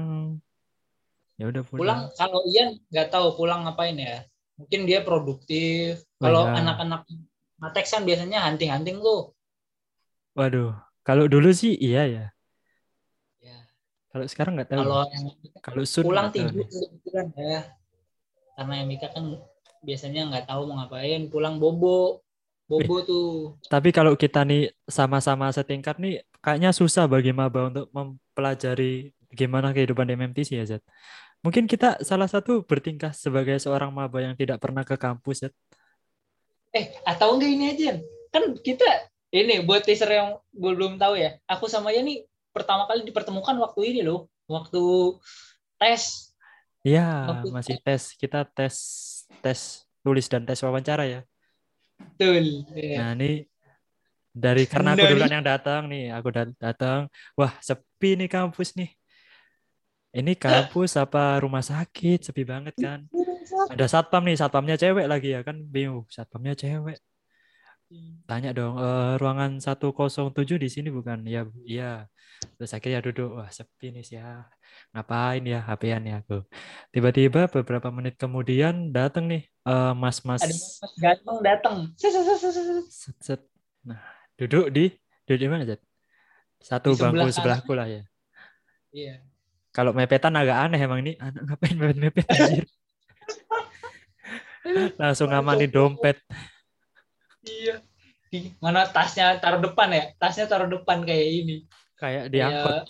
ya 1.40 1.48
udah 1.48 1.62
pulang. 1.64 1.80
pulang 1.80 2.00
kalau 2.14 2.40
Ian 2.44 2.68
nggak 2.92 3.08
tahu 3.08 3.26
pulang 3.34 3.64
ngapain 3.64 3.96
ya 3.96 4.16
mungkin 4.60 4.80
dia 4.84 5.00
produktif 5.00 6.04
Oh, 6.20 6.28
kalau 6.28 6.44
iya. 6.44 6.60
anak-anak 6.60 7.00
Matex 7.56 7.96
kan 7.96 8.04
biasanya 8.04 8.44
hunting-hunting 8.44 9.00
tuh 9.00 9.32
Waduh, 10.36 10.76
kalau 11.02 11.26
dulu 11.26 11.48
sih 11.50 11.74
iya 11.80 12.04
ya. 12.06 12.24
ya 13.40 13.56
Kalau 14.12 14.24
sekarang 14.28 14.52
nggak 14.60 14.68
tahu. 14.70 14.78
kalau 14.84 15.00
Kalau 15.64 15.82
Sun 15.88 16.04
pulang 16.04 16.28
tidur 16.28 16.60
kan 17.08 17.26
ya 17.34 17.60
karena 18.54 18.72
yang 18.84 18.88
Mika 18.92 19.08
kan 19.08 19.24
biasanya 19.80 20.28
nggak 20.28 20.44
tahu 20.44 20.68
mau 20.68 20.76
ngapain 20.84 21.24
pulang 21.32 21.56
bobo 21.56 22.20
bobo 22.68 22.94
tuh 23.02 23.56
Tapi 23.66 23.88
kalau 23.90 24.12
kita 24.14 24.44
nih 24.44 24.70
sama-sama 24.86 25.48
setingkat 25.50 25.96
nih, 25.98 26.22
kayaknya 26.38 26.70
susah 26.70 27.08
bagi 27.10 27.32
maba 27.34 27.66
untuk 27.72 27.88
mempelajari 27.90 29.10
gimana 29.32 29.72
kehidupan 29.74 30.06
di 30.06 30.14
MMTC 30.14 30.50
ya, 30.54 30.64
Zat. 30.76 30.82
Mungkin 31.40 31.64
kita 31.64 32.04
salah 32.04 32.28
satu 32.28 32.60
bertingkah 32.60 33.16
sebagai 33.16 33.56
seorang 33.56 33.88
maba 33.88 34.20
yang 34.20 34.36
tidak 34.36 34.60
pernah 34.60 34.84
ke 34.84 34.96
kampus, 35.00 35.48
Zat. 35.48 35.54
eh 36.70 36.94
atau 37.02 37.34
enggak 37.34 37.50
ini 37.50 37.64
aja 37.74 37.98
kan 38.30 38.54
kita 38.62 38.86
ini 39.34 39.58
buat 39.66 39.82
teaser 39.82 40.06
yang 40.06 40.38
belum 40.54 41.02
tahu 41.02 41.18
ya 41.18 41.34
aku 41.50 41.66
sama 41.66 41.90
Ian 41.90 42.06
nih 42.06 42.22
pertama 42.54 42.86
kali 42.86 43.02
dipertemukan 43.02 43.58
waktu 43.58 43.90
ini 43.90 44.00
loh 44.06 44.30
waktu 44.46 44.78
tes 45.82 46.30
Iya, 46.80 47.36
masih 47.52 47.76
tes. 47.84 48.16
Kita 48.16 48.48
tes 48.48 48.76
tes 49.44 49.84
tulis 50.00 50.24
dan 50.32 50.48
tes 50.48 50.56
wawancara 50.64 51.04
ya. 51.04 51.20
betul 52.16 52.64
Iya. 52.72 52.96
Nah, 52.96 53.10
ini 53.20 53.44
dari 54.32 54.64
karena 54.64 54.96
aku 54.96 55.04
duluan 55.04 55.28
yang 55.28 55.44
datang 55.44 55.92
nih, 55.92 56.08
aku 56.16 56.28
dat- 56.32 56.56
datang. 56.56 57.12
Wah, 57.36 57.52
sepi 57.60 58.16
nih 58.16 58.32
kampus 58.32 58.72
nih. 58.80 58.96
Ini 60.10 60.34
kampus 60.34 60.98
apa 60.98 61.38
rumah 61.38 61.62
sakit? 61.62 62.18
Sepi 62.26 62.42
banget 62.42 62.74
kan. 62.74 63.06
Ada 63.70 63.86
satpam 63.86 64.26
nih, 64.26 64.34
satpamnya 64.34 64.74
cewek 64.74 65.06
lagi 65.06 65.30
ya 65.34 65.40
kan. 65.46 65.54
Bingung, 65.62 66.06
satpamnya 66.10 66.58
cewek. 66.58 66.98
Tanya 68.26 68.54
dong, 68.54 68.78
"Eh, 68.78 69.18
ruangan 69.18 69.58
107 69.58 70.58
di 70.62 70.70
sini 70.70 70.94
bukan? 70.94 71.26
Ya, 71.26 71.42
Bu. 71.42 71.58
iya. 71.66 72.06
Terus 72.54 72.70
akhirnya 72.70 73.02
duduk, 73.02 73.34
wah 73.36 73.50
sepi 73.50 73.90
nih 73.90 74.02
sih 74.06 74.16
ya. 74.16 74.46
Ngapain 74.94 75.42
ya, 75.42 75.58
HP-an 75.66 76.02
ya 76.06 76.22
aku. 76.22 76.46
Tiba-tiba 76.94 77.50
beberapa 77.50 77.90
menit 77.90 78.14
kemudian 78.14 78.94
datang 78.94 79.26
nih 79.26 79.42
eh, 79.66 79.92
mas-mas 79.98 80.40
ada 80.40 80.54
mas 80.54 80.94
ganteng 80.96 81.38
datang 81.44 81.76
Set, 82.88 83.16
set. 83.20 83.40
Nah, 83.84 84.00
duduk 84.38 84.70
di 84.72 84.94
duduk 85.26 85.38
di 85.42 85.48
mana, 85.50 85.62
Zat? 85.68 85.80
Satu 86.62 86.94
Di 86.94 86.96
sebelah 86.96 87.12
bangku 87.12 87.28
sebelahku 87.34 87.72
lah 87.76 87.86
ya. 87.90 88.02
iya 88.94 89.20
Kalau 89.70 89.94
mepetan 89.94 90.34
agak 90.34 90.66
aneh 90.66 90.80
emang 90.82 91.00
ini 91.02 91.14
anak 91.22 91.46
ngapain 91.46 91.76
mepet-mepet 91.78 92.26
anjir. 92.26 92.66
Langsung 94.98 95.30
ngamanin 95.30 95.70
dompet. 95.70 96.18
iya 97.46 97.80
Di- 98.30 98.54
mana 98.62 98.86
tasnya 98.86 99.40
taruh 99.42 99.58
depan 99.58 99.90
ya 99.90 100.04
tasnya 100.20 100.46
taruh 100.46 100.68
depan 100.70 101.02
kayak 101.02 101.28
ini 101.42 101.56
Kayak 101.98 102.30
diangkut. 102.30 102.84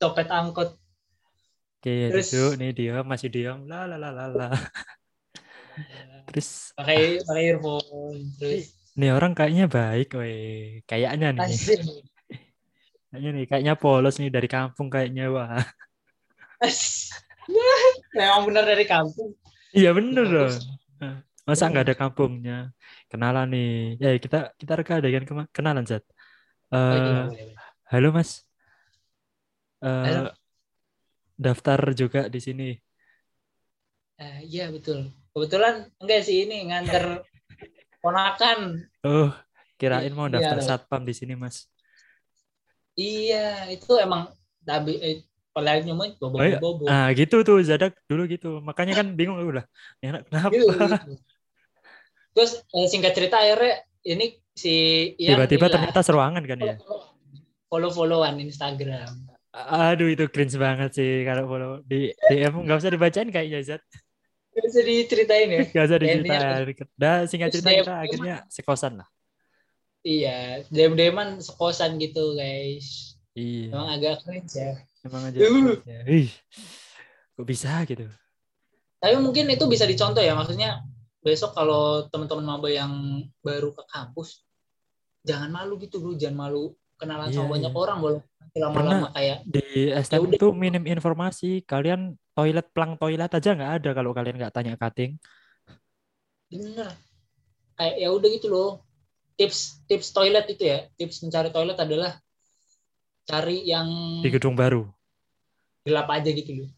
Copet 0.00 0.28
angkot 0.30 0.70
Oke, 1.76 2.10
Terus- 2.10 2.32
duduk 2.32 2.52
nih 2.58 2.70
dia 2.74 2.96
masih 3.06 3.28
diam. 3.30 3.62
La 3.68 3.86
la 3.86 3.94
la 4.00 4.10
la 4.10 4.26
la. 4.26 4.48
Terus 6.32 6.72
pakai 6.74 7.20
pakai 7.22 7.44
earphone 7.52 8.32
terus 8.40 8.72
nih 8.96 9.12
orang 9.12 9.36
kayaknya 9.36 9.68
baik, 9.68 10.16
weh. 10.16 10.80
Kayaknya 10.88 11.36
nih. 11.36 11.44
asik 11.46 11.84
Kayaknya 13.12 13.30
nih, 13.36 13.44
kayaknya 13.44 13.74
polos 13.76 14.16
nih 14.18 14.32
dari 14.32 14.48
kampung 14.48 14.88
kayaknya 14.88 15.28
wah. 15.30 15.60
Memang 18.16 18.42
benar 18.48 18.64
dari 18.66 18.84
kampung 18.88 19.36
Iya 19.76 19.92
bener 19.92 20.24
dong. 20.24 20.56
Masa 21.46 21.68
nggak 21.68 21.84
ada 21.86 21.94
kampungnya? 21.94 22.72
Kenalan 23.12 23.46
nih. 23.52 24.00
Ya 24.00 24.10
kita 24.16 24.50
kita 24.56 24.72
reka 24.72 24.98
adegan 24.98 25.28
kema- 25.28 25.50
kenalan 25.52 25.84
Zat. 25.84 26.02
Iya, 26.72 27.28
boleh. 27.28 27.52
halo 27.92 28.08
Mas. 28.10 28.42
Eh, 29.84 30.04
Halo. 30.08 30.32
daftar 31.36 31.80
juga 31.92 32.26
di 32.32 32.40
sini. 32.40 32.68
Eh, 34.16 34.48
iya 34.48 34.72
betul 34.72 35.12
kebetulan 35.36 35.92
enggak 36.00 36.24
sih 36.24 36.48
ini 36.48 36.72
nganter 36.72 37.20
ponakan 38.02 38.88
Oh, 39.04 39.28
kirain 39.76 40.08
mau 40.16 40.24
Iya, 40.32 40.40
daftar 40.40 40.56
loh. 40.56 40.64
satpam 40.64 41.04
di 41.04 41.12
sini 41.12 41.36
Mas. 41.36 41.68
iya 42.96 43.68
itu 43.68 43.92
emang 44.00 44.32
tapi 44.64 44.96
eh, 45.56 45.64
paling 45.64 45.84
nyobain 45.88 46.12
bobo 46.20 46.36
Oh, 46.36 46.44
iya. 46.44 46.58
bobo 46.60 46.84
Ah 46.84 47.08
gitu 47.16 47.40
tuh 47.40 47.64
Zadak 47.64 47.96
dulu 48.04 48.28
gitu. 48.28 48.60
Makanya 48.60 48.92
kan 49.00 49.16
bingung 49.16 49.40
udah. 49.40 49.64
Anak 50.04 50.28
kenapa? 50.28 50.52
Gitu, 50.52 50.68
gitu. 50.68 51.16
terus 52.36 52.60
eh, 52.60 52.86
singkat 52.86 53.16
cerita 53.16 53.40
akhirnya 53.40 53.80
ini 54.04 54.36
si 54.52 54.74
Tiba-tiba 55.16 55.72
ternyata 55.72 56.04
seruangan 56.04 56.44
kan 56.44 56.60
ya. 56.60 56.76
follow-followan 57.66 58.36
Instagram 58.38 59.08
Aduh 59.56 60.12
itu 60.12 60.28
cringe 60.28 60.60
banget 60.60 60.92
sih 60.92 61.24
kalau 61.24 61.48
follow 61.48 61.72
di 61.80 62.12
DM 62.28 62.68
nggak 62.68 62.76
usah 62.76 62.92
dibacain 62.92 63.32
kayaknya 63.32 63.64
Zat. 63.64 63.82
Gak 64.52 64.64
bisa 64.68 64.80
diceritain 64.84 65.48
ya 65.48 65.60
Gak 65.64 65.84
usah 65.88 65.96
diceritain. 65.96 66.76
Dah 66.92 67.24
singkat 67.24 67.48
cerita 67.50 67.70
kita 67.72 67.94
akhirnya 68.04 68.36
sekosan 68.48 69.00
lah. 69.00 69.08
iya 70.00 70.60
dem-deman 70.68 71.40
sekosan 71.40 71.96
gitu 71.96 72.36
guys 72.36 73.16
Iya. 73.32 73.68
emang 73.68 73.88
agak 73.92 74.14
cringe 74.24 74.54
ya 74.54 74.72
Emang 75.06 75.22
aja. 75.30 75.38
Uh. 75.38 75.46
cringe 75.46 75.86
ya. 75.86 76.00
Ih, 76.04 76.30
kok 77.38 77.46
bisa 77.46 77.72
gitu? 77.86 78.10
tapi 79.06 79.22
mungkin 79.22 79.46
itu 79.52 79.64
bisa 79.68 79.84
dicontoh 79.84 80.24
ya 80.24 80.32
maksudnya 80.32 80.82
besok 81.20 81.52
kalau 81.54 82.10
teman-teman 82.10 82.56
maba 82.56 82.68
yang 82.70 83.22
baru 83.38 83.70
ke 83.70 83.82
kampus 83.86 84.42
jangan 85.26 85.52
malu 85.52 85.78
gitu 85.78 86.02
dulu 86.02 86.18
jangan 86.18 86.48
malu 86.48 86.74
kenalan 86.96 87.28
Iya, 87.28 87.38
sama 87.38 87.54
banyak 87.54 87.72
iya. 87.74 87.78
orang 87.78 87.98
boleh 88.02 88.22
nanti 88.40 88.58
lama-lama 88.58 89.08
kayak 89.12 89.38
Di 89.44 89.92
STM 89.92 90.32
itu 90.32 90.48
minim 90.56 90.84
informasi. 90.88 91.60
Kalian 91.68 92.16
toilet 92.32 92.66
plang 92.72 92.96
toilet 92.96 93.28
aja 93.28 93.50
nggak 93.52 93.72
ada 93.82 93.90
kalau 93.92 94.16
kalian 94.16 94.36
nggak 94.40 94.54
tanya 94.54 94.74
cutting. 94.80 95.20
bener 96.46 96.94
kayak 97.74 97.94
ya 98.00 98.08
udah 98.14 98.28
gitu 98.32 98.46
loh 98.48 98.70
tips 99.34 99.82
tips 99.90 100.14
toilet 100.14 100.46
itu 100.48 100.62
ya 100.62 100.86
tips 100.94 101.26
mencari 101.26 101.50
toilet 101.50 101.76
adalah 101.76 102.16
cari 103.28 103.66
yang 103.66 103.86
di 104.24 104.30
gedung 104.32 104.56
baru. 104.56 104.88
Gelap 105.86 106.10
aja 106.10 106.30
gitu 106.30 106.50
loh 106.58 106.70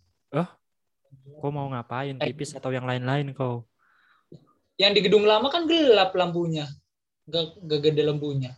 Kau 1.40 1.48
mau 1.48 1.64
ngapain? 1.70 2.18
Eh. 2.20 2.28
Pipis 2.32 2.52
atau 2.52 2.68
yang 2.68 2.84
lain-lain 2.84 3.32
kau? 3.32 3.64
yang 4.78 4.94
di 4.94 5.02
gedung 5.02 5.26
lama 5.26 5.50
kan 5.50 5.66
gelap 5.66 6.14
lampunya 6.14 6.62
gak, 7.26 7.58
gak 7.66 7.80
gede 7.82 8.06
lampunya 8.06 8.54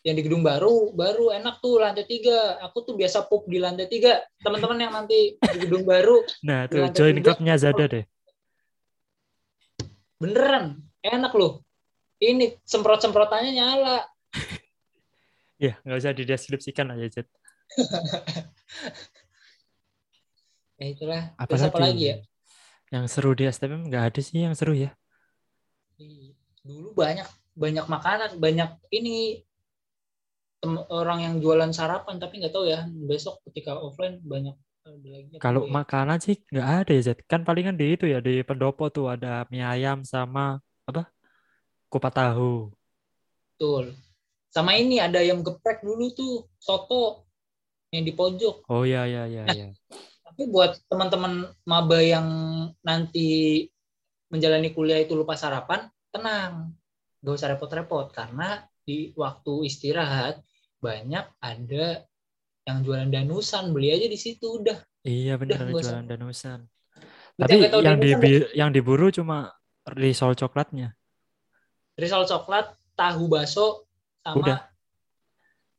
yang 0.00 0.16
di 0.16 0.24
gedung 0.24 0.40
baru 0.40 0.88
baru 0.96 1.36
enak 1.36 1.60
tuh 1.60 1.84
lantai 1.84 2.08
tiga 2.08 2.56
aku 2.64 2.80
tuh 2.80 2.94
biasa 2.96 3.28
pup 3.28 3.44
di 3.44 3.60
lantai 3.60 3.88
tiga 3.92 4.24
teman-teman 4.40 4.80
yang 4.80 4.92
nanti 4.96 5.36
di 5.36 5.58
gedung 5.60 5.84
baru 5.84 6.24
Nah 6.44 6.64
tuh 6.64 6.88
join 6.96 7.20
tiga. 7.20 7.36
klubnya 7.36 7.60
Zada 7.60 7.84
deh. 7.84 8.04
beneran 10.16 10.80
enak 11.04 11.32
loh 11.36 11.60
ini 12.18 12.56
semprot 12.64 13.04
semprotannya 13.04 13.52
nyala 13.52 13.98
Ya 15.60 15.76
nggak 15.84 15.98
usah 15.98 16.14
dideskripsikan 16.14 16.88
ya 16.96 17.08
Zat. 17.10 17.26
ya 20.80 20.86
itulah 20.94 21.22
Apalagi, 21.38 21.46
terus 21.46 21.62
apa 21.68 21.78
lagi 21.84 22.02
ya 22.10 22.16
Yang 22.94 23.04
seru 23.12 23.30
di 23.38 23.44
STM 23.54 23.80
nggak 23.88 24.04
ada 24.12 24.20
sih 24.26 24.38
yang 24.44 24.54
seru 24.58 24.72
ya. 24.84 24.90
Dulu 26.66 26.88
banyak 27.00 27.28
banyak 27.62 27.86
makanan 27.94 28.30
banyak 28.44 28.70
ini 28.98 29.16
tem- 30.62 30.86
orang 31.00 31.18
yang 31.26 31.34
jualan 31.42 31.72
sarapan 31.78 32.16
tapi 32.22 32.34
nggak 32.38 32.54
tahu 32.54 32.64
ya 32.74 32.80
besok 33.10 33.34
ketika 33.50 33.72
offline 33.86 34.16
banyak 34.32 34.54
apa 35.38 35.42
Kalau 35.42 35.62
ya? 35.70 35.74
makanan 35.76 36.18
sih 36.24 36.34
nggak 36.50 36.66
ada 36.76 36.90
ya 36.96 37.00
Zat. 37.08 37.18
Kan 37.30 37.40
palingan 37.46 37.74
di 37.80 37.84
itu 37.94 38.04
ya 38.12 38.18
di 38.26 38.30
pendopo 38.48 38.82
tuh 38.94 39.04
ada 39.14 39.26
mie 39.52 39.64
ayam 39.72 39.98
sama 40.12 40.40
apa? 40.88 41.00
Kupat 41.92 42.12
tahu. 42.18 42.44
betul 43.54 43.84
sama 44.54 44.72
ini 44.82 44.96
ada 45.06 45.20
yang 45.28 45.40
geprek 45.46 45.78
dulu 45.86 46.06
tuh 46.18 46.34
soto 46.66 47.02
yang 47.94 48.04
di 48.08 48.12
pojok 48.18 48.56
Oh 48.72 48.82
iya 48.88 49.00
iya 49.10 49.20
iya 49.32 49.42
iya. 49.54 49.64
Tapi 50.28 50.42
buat 50.52 50.76
teman-teman 50.86 51.48
maba 51.64 51.98
yang 52.04 52.28
nanti 52.84 53.64
menjalani 54.28 54.76
kuliah 54.76 55.00
itu 55.00 55.16
lupa 55.16 55.34
sarapan 55.34 55.88
tenang 56.12 56.76
gak 57.24 57.34
usah 57.34 57.48
repot-repot 57.56 58.12
karena 58.12 58.62
di 58.84 59.12
waktu 59.16 59.66
istirahat 59.66 60.40
banyak 60.78 61.24
ada 61.40 62.04
yang 62.68 62.84
jualan 62.84 63.08
danusan 63.08 63.72
beli 63.72 63.96
aja 63.96 64.06
di 64.06 64.18
situ 64.20 64.60
udah 64.62 64.78
Iya 65.08 65.40
benar 65.40 65.72
usah. 65.72 65.80
jualan 65.80 66.04
danusan. 66.04 66.58
Tapi 67.38 67.56
yang 67.80 67.96
di 67.96 68.10
yang 68.52 68.70
diburu 68.74 69.08
cuma 69.14 69.54
risol 69.88 70.34
coklatnya. 70.34 70.92
risol 71.98 72.28
coklat, 72.30 72.78
tahu 72.94 73.26
baso, 73.26 73.88
sama 74.22 74.38
Udah. 74.38 74.58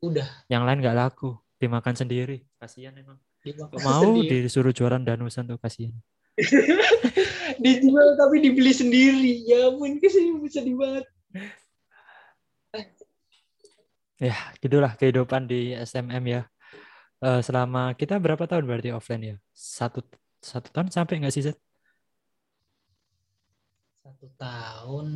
udah 0.03 0.27
Yang 0.51 0.63
lain 0.67 0.77
nggak 0.83 0.97
laku, 0.97 1.31
dimakan 1.59 1.95
sendiri. 1.95 2.43
Kasihan 2.59 2.95
emang. 2.95 3.19
Mau 3.79 4.03
sendiri. 4.03 4.45
disuruh 4.45 4.73
jualan 4.75 5.01
danusan 5.01 5.47
tuh 5.47 5.59
kasihan. 5.59 5.95
dijual 7.63 8.15
tapi 8.15 8.43
dibeli 8.43 8.71
sendiri. 8.71 9.43
Ya 9.47 9.71
ampun, 9.71 9.99
ke 9.99 10.07
sini 10.07 10.35
sedih 10.47 10.75
banget. 10.75 11.05
Ya, 14.19 14.35
gitulah 14.59 14.99
kehidupan 14.99 15.47
di 15.47 15.71
SMM 15.71 16.23
ya. 16.27 16.41
Eh, 17.19 17.41
selama 17.43 17.95
kita 17.95 18.19
berapa 18.19 18.43
tahun 18.47 18.67
berarti 18.67 18.91
offline 18.91 19.23
ya? 19.23 19.35
Satu 19.51 20.03
satu 20.39 20.71
tahun 20.71 20.91
sampai 20.91 21.23
nggak 21.23 21.33
sih 21.35 21.43
Zed? 21.47 21.57
Satu 24.03 24.27
tahun, 24.39 25.07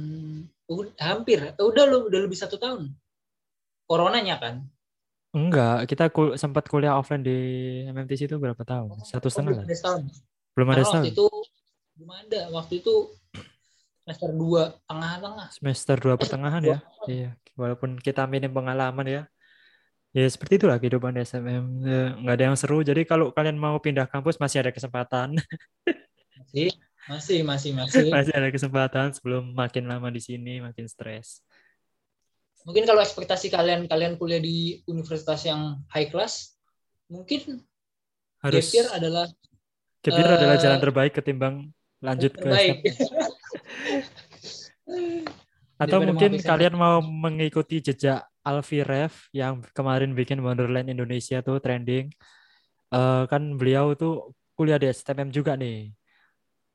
udah, 0.67 0.95
hampir, 0.99 1.39
udah 1.55 1.83
lu 1.87 2.07
udah 2.11 2.19
lebih 2.23 2.35
satu 2.35 2.59
tahun. 2.59 2.91
Coronanya 3.87 4.39
kan? 4.39 4.67
Enggak, 5.33 5.89
kita 5.89 6.13
kul- 6.13 6.37
sempat 6.37 6.69
kuliah 6.69 6.93
offline 6.93 7.25
di 7.25 7.37
MMTC 7.89 8.29
itu 8.29 8.37
berapa 8.37 8.61
tahun? 8.61 8.93
Satu 9.01 9.27
Oh, 9.27 9.31
setengah 9.33 9.51
belum 9.57 9.61
lah. 9.61 9.65
ada 9.65 9.75
setahun. 9.75 10.01
Belum 10.53 10.67
ada 10.69 10.83
setahun. 10.85 10.93
waktu 11.01 11.09
itu 11.09 11.25
belum 11.97 12.11
ada. 12.13 12.41
Waktu 12.53 12.73
itu 12.81 12.93
semester 14.05 14.29
dua 14.37 14.63
tengah-tengah. 14.85 15.47
Semester 15.57 15.95
dua 15.97 16.15
pertengahan 16.21 16.61
ya. 16.61 16.77
Iya, 17.09 17.29
walaupun 17.57 17.97
kita 17.97 18.29
minim 18.29 18.53
pengalaman 18.53 19.07
ya. 19.09 19.21
Ya 20.13 20.29
seperti 20.29 20.61
itulah 20.61 20.77
kehidupan 20.77 21.17
di 21.17 21.25
SMM. 21.25 21.65
Eh, 21.81 22.09
Nggak 22.21 22.35
ada 22.37 22.45
yang 22.53 22.57
seru. 22.57 22.85
Jadi 22.85 23.01
kalau 23.01 23.33
kalian 23.33 23.57
mau 23.57 23.81
pindah 23.81 24.05
kampus 24.05 24.37
masih 24.37 24.61
ada 24.61 24.69
kesempatan. 24.69 25.33
Masih, 26.37 26.69
masih, 27.09 27.39
masih, 27.41 27.71
masih. 27.73 28.05
masih 28.15 28.33
ada 28.37 28.49
kesempatan 28.53 29.09
sebelum 29.17 29.57
makin 29.57 29.89
lama 29.89 30.13
di 30.13 30.21
sini 30.21 30.61
makin 30.61 30.85
stres. 30.85 31.41
Mungkin 32.63 32.87
kalau 32.87 33.03
ekspektasi 33.03 33.51
kalian 33.51 33.91
kalian 33.91 34.15
kuliah 34.15 34.39
di 34.39 34.79
universitas 34.87 35.43
yang 35.43 35.83
high 35.91 36.07
class, 36.07 36.55
mungkin 37.11 37.59
Harus 38.39 38.71
gap 38.71 38.75
year 38.75 38.87
adalah 38.91 39.25
gap 40.03 40.19
year 40.19 40.31
adalah 40.31 40.55
eh, 40.59 40.61
jalan 40.63 40.79
terbaik 40.79 41.13
ketimbang 41.15 41.71
lanjut 42.03 42.31
ke 42.35 42.43
terbaik. 42.43 42.77
SMM. 42.87 43.31
Atau 45.83 45.99
Daripada 45.99 46.07
mungkin 46.07 46.31
kalian 46.39 46.75
mau 46.79 47.03
mengikuti 47.03 47.83
jejak 47.83 48.23
Alfi 48.43 48.83
Ref 48.83 49.27
yang 49.35 49.63
kemarin 49.75 50.15
bikin 50.15 50.39
Wonderland 50.39 50.87
Indonesia 50.87 51.43
tuh 51.43 51.59
trending. 51.59 52.11
Eh, 52.93 53.23
kan 53.27 53.57
beliau 53.59 53.91
tuh 53.95 54.31
kuliah 54.55 54.79
di 54.79 54.87
STM 54.87 55.33
juga 55.33 55.59
nih. 55.59 55.91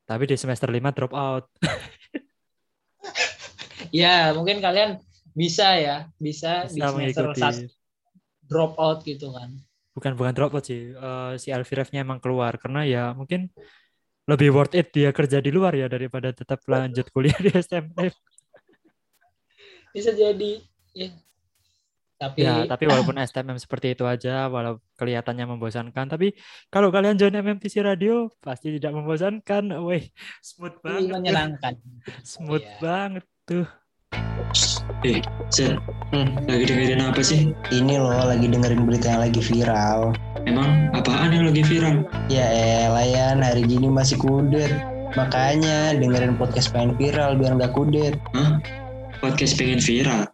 Tapi 0.05 0.25
di 0.25 0.35
semester 0.37 0.69
5 0.69 0.93
drop 0.93 1.13
out. 1.13 1.45
ya, 3.93 4.33
mungkin 4.33 4.57
kalian 4.57 4.97
bisa 5.31 5.67
ya, 5.75 5.97
bisa, 6.15 6.65
di 6.65 6.77
Bisa 6.79 6.89
semester 6.91 7.25
mengikuti. 7.29 7.41
satu 7.41 7.65
drop 8.45 8.73
out 8.77 8.99
gitu 9.03 9.29
kan. 9.31 9.49
Bukan 9.93 10.13
bukan 10.15 10.33
drop 10.33 10.53
out 10.53 10.63
sih. 10.63 10.91
Eh, 10.91 11.33
si 11.35 11.49
Alfi 11.49 11.73
Refnya 11.73 12.01
emang 12.01 12.17
keluar 12.17 12.55
karena 12.55 12.83
ya 12.83 13.03
mungkin 13.11 13.49
lebih 14.25 14.53
worth 14.53 14.73
it 14.73 14.93
dia 14.93 15.09
kerja 15.09 15.41
di 15.41 15.49
luar 15.49 15.73
ya 15.73 15.89
daripada 15.89 16.29
tetap 16.29 16.61
lanjut 16.65 17.09
kuliah 17.09 17.35
di 17.35 17.49
STM. 17.49 17.89
Bisa 19.93 20.13
jadi 20.13 20.61
ya. 20.93 21.09
Tapi 22.19 22.43
Ya, 22.43 22.67
tapi 22.67 22.83
walaupun 22.83 23.15
STMM 23.15 23.55
seperti 23.55 23.95
itu 23.95 24.03
aja, 24.03 24.51
walau 24.51 24.83
kelihatannya 24.99 25.55
membosankan, 25.55 26.03
tapi 26.11 26.35
kalau 26.67 26.91
kalian 26.91 27.15
join 27.15 27.31
MMTC 27.31 27.79
Radio 27.79 28.27
pasti 28.43 28.75
tidak 28.75 28.91
membosankan. 28.91 29.71
Wih, 29.79 30.11
smooth 30.43 30.83
banget, 30.83 31.15
menyenangkan. 31.15 31.73
smooth 32.27 32.59
Iya. 32.59 32.75
banget 32.83 33.25
tuh. 33.47 33.63
Eh, 35.05 35.23
Zed, 35.49 35.79
Hmm. 36.09 36.33
lagi 36.49 36.65
dengerin 36.65 37.01
apa 37.05 37.21
sih? 37.21 37.53
Ini 37.69 38.01
loh 38.01 38.25
lagi 38.25 38.49
dengerin 38.49 38.83
berita 38.83 39.13
yang 39.13 39.21
lagi 39.29 39.41
viral. 39.41 40.11
Emang 40.43 40.89
apaan 40.91 41.29
yang 41.29 41.45
lagi 41.45 41.61
viral? 41.61 42.03
Ya 42.27 42.45
elah 42.85 43.05
Yan, 43.05 43.45
hari 43.45 43.63
gini 43.63 43.85
masih 43.87 44.17
kudet. 44.17 44.73
Makanya 45.13 45.97
dengerin 45.97 46.37
podcast 46.37 46.69
pengen 46.69 46.93
viral 46.97 47.37
biar 47.37 47.57
nggak 47.57 47.73
kudet. 47.73 48.17
Hah? 48.33 48.57
Podcast 49.21 49.57
pengen 49.57 49.81
viral? 49.81 50.29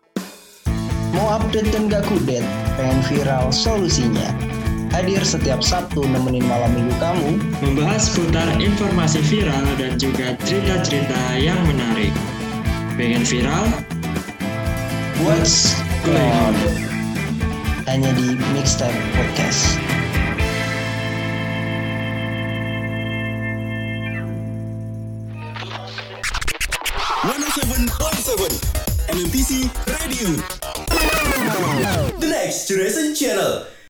Mau 1.15 1.27
update 1.31 1.71
dan 1.71 1.87
nggak 1.87 2.03
kudet? 2.07 2.43
Pengen 2.75 2.99
viral 3.07 3.51
solusinya. 3.51 4.31
Hadir 4.91 5.19
setiap 5.27 5.59
Sabtu 5.59 6.07
nemenin 6.07 6.47
malam 6.47 6.71
minggu 6.71 6.95
kamu. 7.03 7.29
Membahas 7.59 8.07
seputar 8.07 8.47
informasi 8.59 9.19
viral 9.27 9.63
dan 9.75 9.99
juga 9.99 10.39
cerita-cerita 10.47 11.35
yang 11.35 11.59
menarik. 11.67 12.15
Pengen 12.95 13.27
viral? 13.27 13.67
What's 15.23 15.77
going 16.03 16.17
on? 16.17 16.53
Hanya 17.87 18.11
di 18.17 18.35
Mixtape 18.51 18.99
Podcast. 19.15 19.79
MMTC 29.15 29.71
Radio. 29.87 30.27
The 32.19 32.27
Next 32.27 32.67
Generation 32.67 33.15
Channel. 33.15 33.75